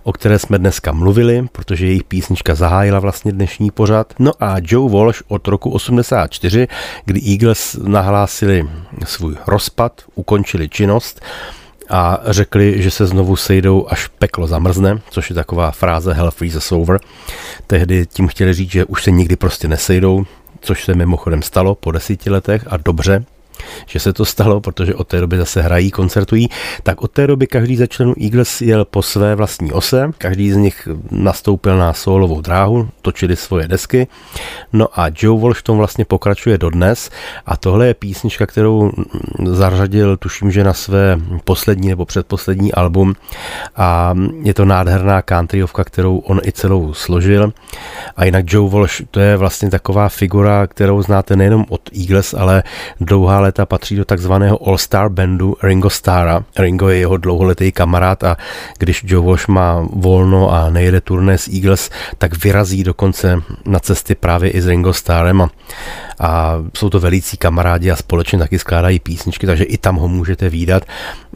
o 0.03 0.13
které 0.13 0.39
jsme 0.39 0.59
dneska 0.59 0.91
mluvili, 0.91 1.47
protože 1.51 1.85
jejich 1.85 2.03
písnička 2.03 2.55
zahájila 2.55 2.99
vlastně 2.99 3.31
dnešní 3.31 3.71
pořad. 3.71 4.13
No 4.19 4.31
a 4.39 4.55
Joe 4.61 4.93
Walsh 4.93 5.21
od 5.27 5.47
roku 5.47 5.69
84, 5.69 6.67
kdy 7.05 7.21
Eagles 7.31 7.77
nahlásili 7.83 8.69
svůj 9.05 9.35
rozpad, 9.47 10.01
ukončili 10.15 10.69
činnost, 10.69 11.21
a 11.89 12.19
řekli, 12.25 12.81
že 12.81 12.91
se 12.91 13.05
znovu 13.05 13.35
sejdou, 13.35 13.87
až 13.89 14.07
peklo 14.07 14.47
zamrzne, 14.47 14.99
což 15.09 15.29
je 15.29 15.35
taková 15.35 15.71
fráze 15.71 16.13
Hell 16.13 16.31
freezes 16.31 16.71
over. 16.71 16.99
Tehdy 17.67 18.05
tím 18.05 18.27
chtěli 18.27 18.53
říct, 18.53 18.71
že 18.71 18.85
už 18.85 19.03
se 19.03 19.11
nikdy 19.11 19.35
prostě 19.35 19.67
nesejdou, 19.67 20.25
což 20.61 20.85
se 20.85 20.93
mimochodem 20.93 21.41
stalo 21.41 21.75
po 21.75 21.91
desíti 21.91 22.29
letech 22.29 22.65
a 22.67 22.77
dobře, 22.77 23.25
že 23.85 23.99
se 23.99 24.13
to 24.13 24.25
stalo, 24.25 24.61
protože 24.61 24.95
od 24.95 25.07
té 25.07 25.19
doby 25.19 25.37
zase 25.37 25.61
hrají, 25.61 25.91
koncertují, 25.91 26.49
tak 26.83 27.01
od 27.01 27.11
té 27.11 27.27
doby 27.27 27.47
každý 27.47 27.75
ze 27.75 27.87
členů 27.87 28.13
Eagles 28.21 28.61
jel 28.61 28.85
po 28.85 29.01
své 29.01 29.35
vlastní 29.35 29.71
ose, 29.71 30.11
každý 30.17 30.51
z 30.51 30.57
nich 30.57 30.87
nastoupil 31.11 31.77
na 31.77 31.93
solovou 31.93 32.41
dráhu, 32.41 32.89
točili 33.01 33.35
svoje 33.35 33.67
desky, 33.67 34.07
no 34.73 34.87
a 34.99 35.07
Joe 35.21 35.41
Walsh 35.41 35.61
tom 35.61 35.77
vlastně 35.77 36.05
pokračuje 36.05 36.57
dodnes. 36.57 37.09
A 37.45 37.57
tohle 37.57 37.87
je 37.87 37.93
písnička, 37.93 38.45
kterou 38.45 38.91
zařadil, 39.45 40.17
tuším, 40.17 40.51
že 40.51 40.63
na 40.63 40.73
své 40.73 41.17
poslední 41.43 41.87
nebo 41.87 42.05
předposlední 42.05 42.73
album. 42.73 43.13
A 43.75 44.15
je 44.43 44.53
to 44.53 44.65
nádherná 44.65 45.21
countryovka, 45.21 45.83
kterou 45.83 46.17
on 46.17 46.41
i 46.43 46.51
celou 46.51 46.93
složil. 46.93 47.53
A 48.15 48.25
jinak 48.25 48.45
Joe 48.53 48.69
Walsh 48.69 49.01
to 49.11 49.19
je 49.19 49.37
vlastně 49.37 49.69
taková 49.69 50.09
figura, 50.09 50.67
kterou 50.67 51.01
znáte 51.01 51.35
nejenom 51.35 51.65
od 51.69 51.81
Eagles, 51.99 52.33
ale 52.33 52.63
dlouhá 52.99 53.39
léta 53.47 53.65
patří 53.65 53.95
do 53.95 54.05
takzvaného 54.05 54.67
All-Star 54.67 55.09
bandu 55.09 55.55
Ringo 55.63 55.89
Starra. 55.89 56.43
Ringo 56.59 56.89
je 56.89 56.97
jeho 56.97 57.17
dlouholetý 57.17 57.71
kamarád 57.71 58.23
a 58.23 58.37
když 58.77 59.03
Joe 59.07 59.25
Walsh 59.25 59.47
má 59.47 59.87
volno 59.93 60.51
a 60.51 60.69
nejede 60.69 61.01
turné 61.01 61.37
s 61.37 61.47
Eagles, 61.47 61.89
tak 62.17 62.43
vyrazí 62.43 62.83
dokonce 62.83 63.41
na 63.65 63.79
cesty 63.79 64.15
právě 64.15 64.51
i 64.51 64.61
s 64.61 64.67
Ringo 64.67 64.93
Starrem 64.93 65.41
a, 65.41 65.49
a 66.19 66.63
jsou 66.77 66.89
to 66.89 66.99
velící 66.99 67.37
kamarádi 67.37 67.91
a 67.91 67.95
společně 67.95 68.39
taky 68.39 68.59
skládají 68.59 68.99
písničky, 68.99 69.47
takže 69.47 69.63
i 69.63 69.77
tam 69.77 69.95
ho 69.95 70.07
můžete 70.07 70.49
výdat, 70.49 70.83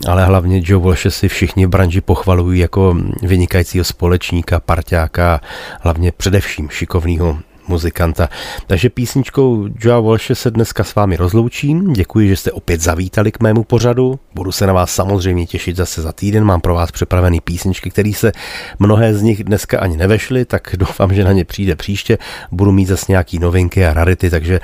ale 0.07 0.25
hlavně 0.25 0.61
Joe 0.65 0.85
Walsh 0.85 1.05
si 1.09 1.27
všichni 1.27 1.65
v 1.65 1.69
branži 1.69 2.01
pochvalují 2.01 2.59
jako 2.59 2.97
vynikajícího 3.21 3.85
společníka, 3.85 4.59
parťáka, 4.59 5.41
hlavně 5.81 6.11
především 6.11 6.69
šikovného 6.69 7.37
muzikanta. 7.67 8.29
Takže 8.67 8.89
písničkou 8.89 9.67
Joa 9.79 9.99
Walshe 9.99 10.35
se 10.35 10.51
dneska 10.51 10.83
s 10.83 10.95
vámi 10.95 11.15
rozloučím. 11.15 11.93
Děkuji, 11.93 12.27
že 12.27 12.35
jste 12.35 12.51
opět 12.51 12.81
zavítali 12.81 13.31
k 13.31 13.39
mému 13.39 13.63
pořadu. 13.63 14.19
Budu 14.35 14.51
se 14.51 14.67
na 14.67 14.73
vás 14.73 14.93
samozřejmě 14.93 15.45
těšit 15.45 15.75
zase 15.75 16.01
za 16.01 16.11
týden. 16.11 16.43
Mám 16.43 16.61
pro 16.61 16.75
vás 16.75 16.91
připravený 16.91 17.41
písničky, 17.41 17.89
které 17.89 18.11
se 18.15 18.31
mnohé 18.79 19.13
z 19.13 19.21
nich 19.21 19.43
dneska 19.43 19.79
ani 19.79 19.97
nevešly, 19.97 20.45
tak 20.45 20.75
doufám, 20.77 21.13
že 21.13 21.23
na 21.23 21.31
ně 21.31 21.45
přijde 21.45 21.75
příště. 21.75 22.17
Budu 22.51 22.71
mít 22.71 22.85
zase 22.85 23.05
nějaký 23.09 23.39
novinky 23.39 23.85
a 23.85 23.93
rarity, 23.93 24.29
takže 24.29 24.59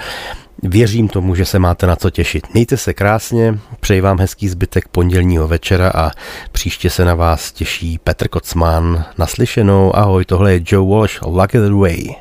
Věřím 0.63 1.07
tomu, 1.07 1.35
že 1.35 1.45
se 1.45 1.59
máte 1.59 1.87
na 1.87 1.95
co 1.95 2.09
těšit. 2.09 2.53
Mějte 2.53 2.77
se 2.77 2.93
krásně, 2.93 3.59
přeji 3.79 4.01
vám 4.01 4.19
hezký 4.19 4.47
zbytek 4.47 4.87
pondělního 4.87 5.47
večera 5.47 5.91
a 5.95 6.11
příště 6.51 6.89
se 6.89 7.05
na 7.05 7.15
vás 7.15 7.51
těší 7.51 7.99
Petr 8.03 8.27
Kocman. 8.27 9.05
Naslyšenou, 9.17 9.95
ahoj, 9.95 10.25
tohle 10.25 10.53
je 10.53 10.63
Joe 10.65 10.89
Walsh, 10.89 11.21
Luck 11.21 11.51
the 11.51 11.73
Way. 11.73 12.15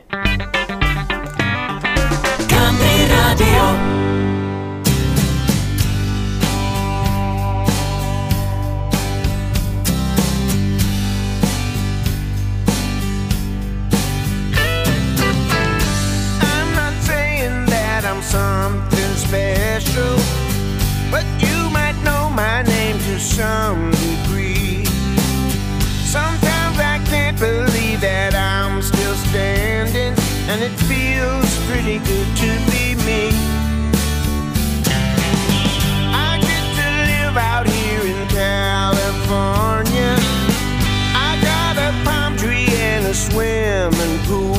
Swimming 43.93 44.19
pool. 44.25 44.56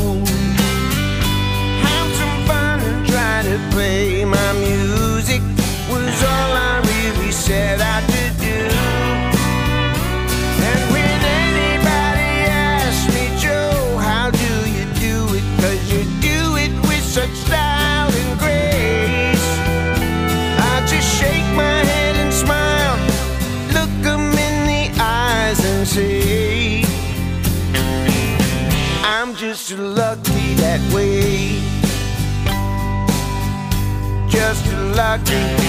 like 34.97 35.29
you. 35.29 35.66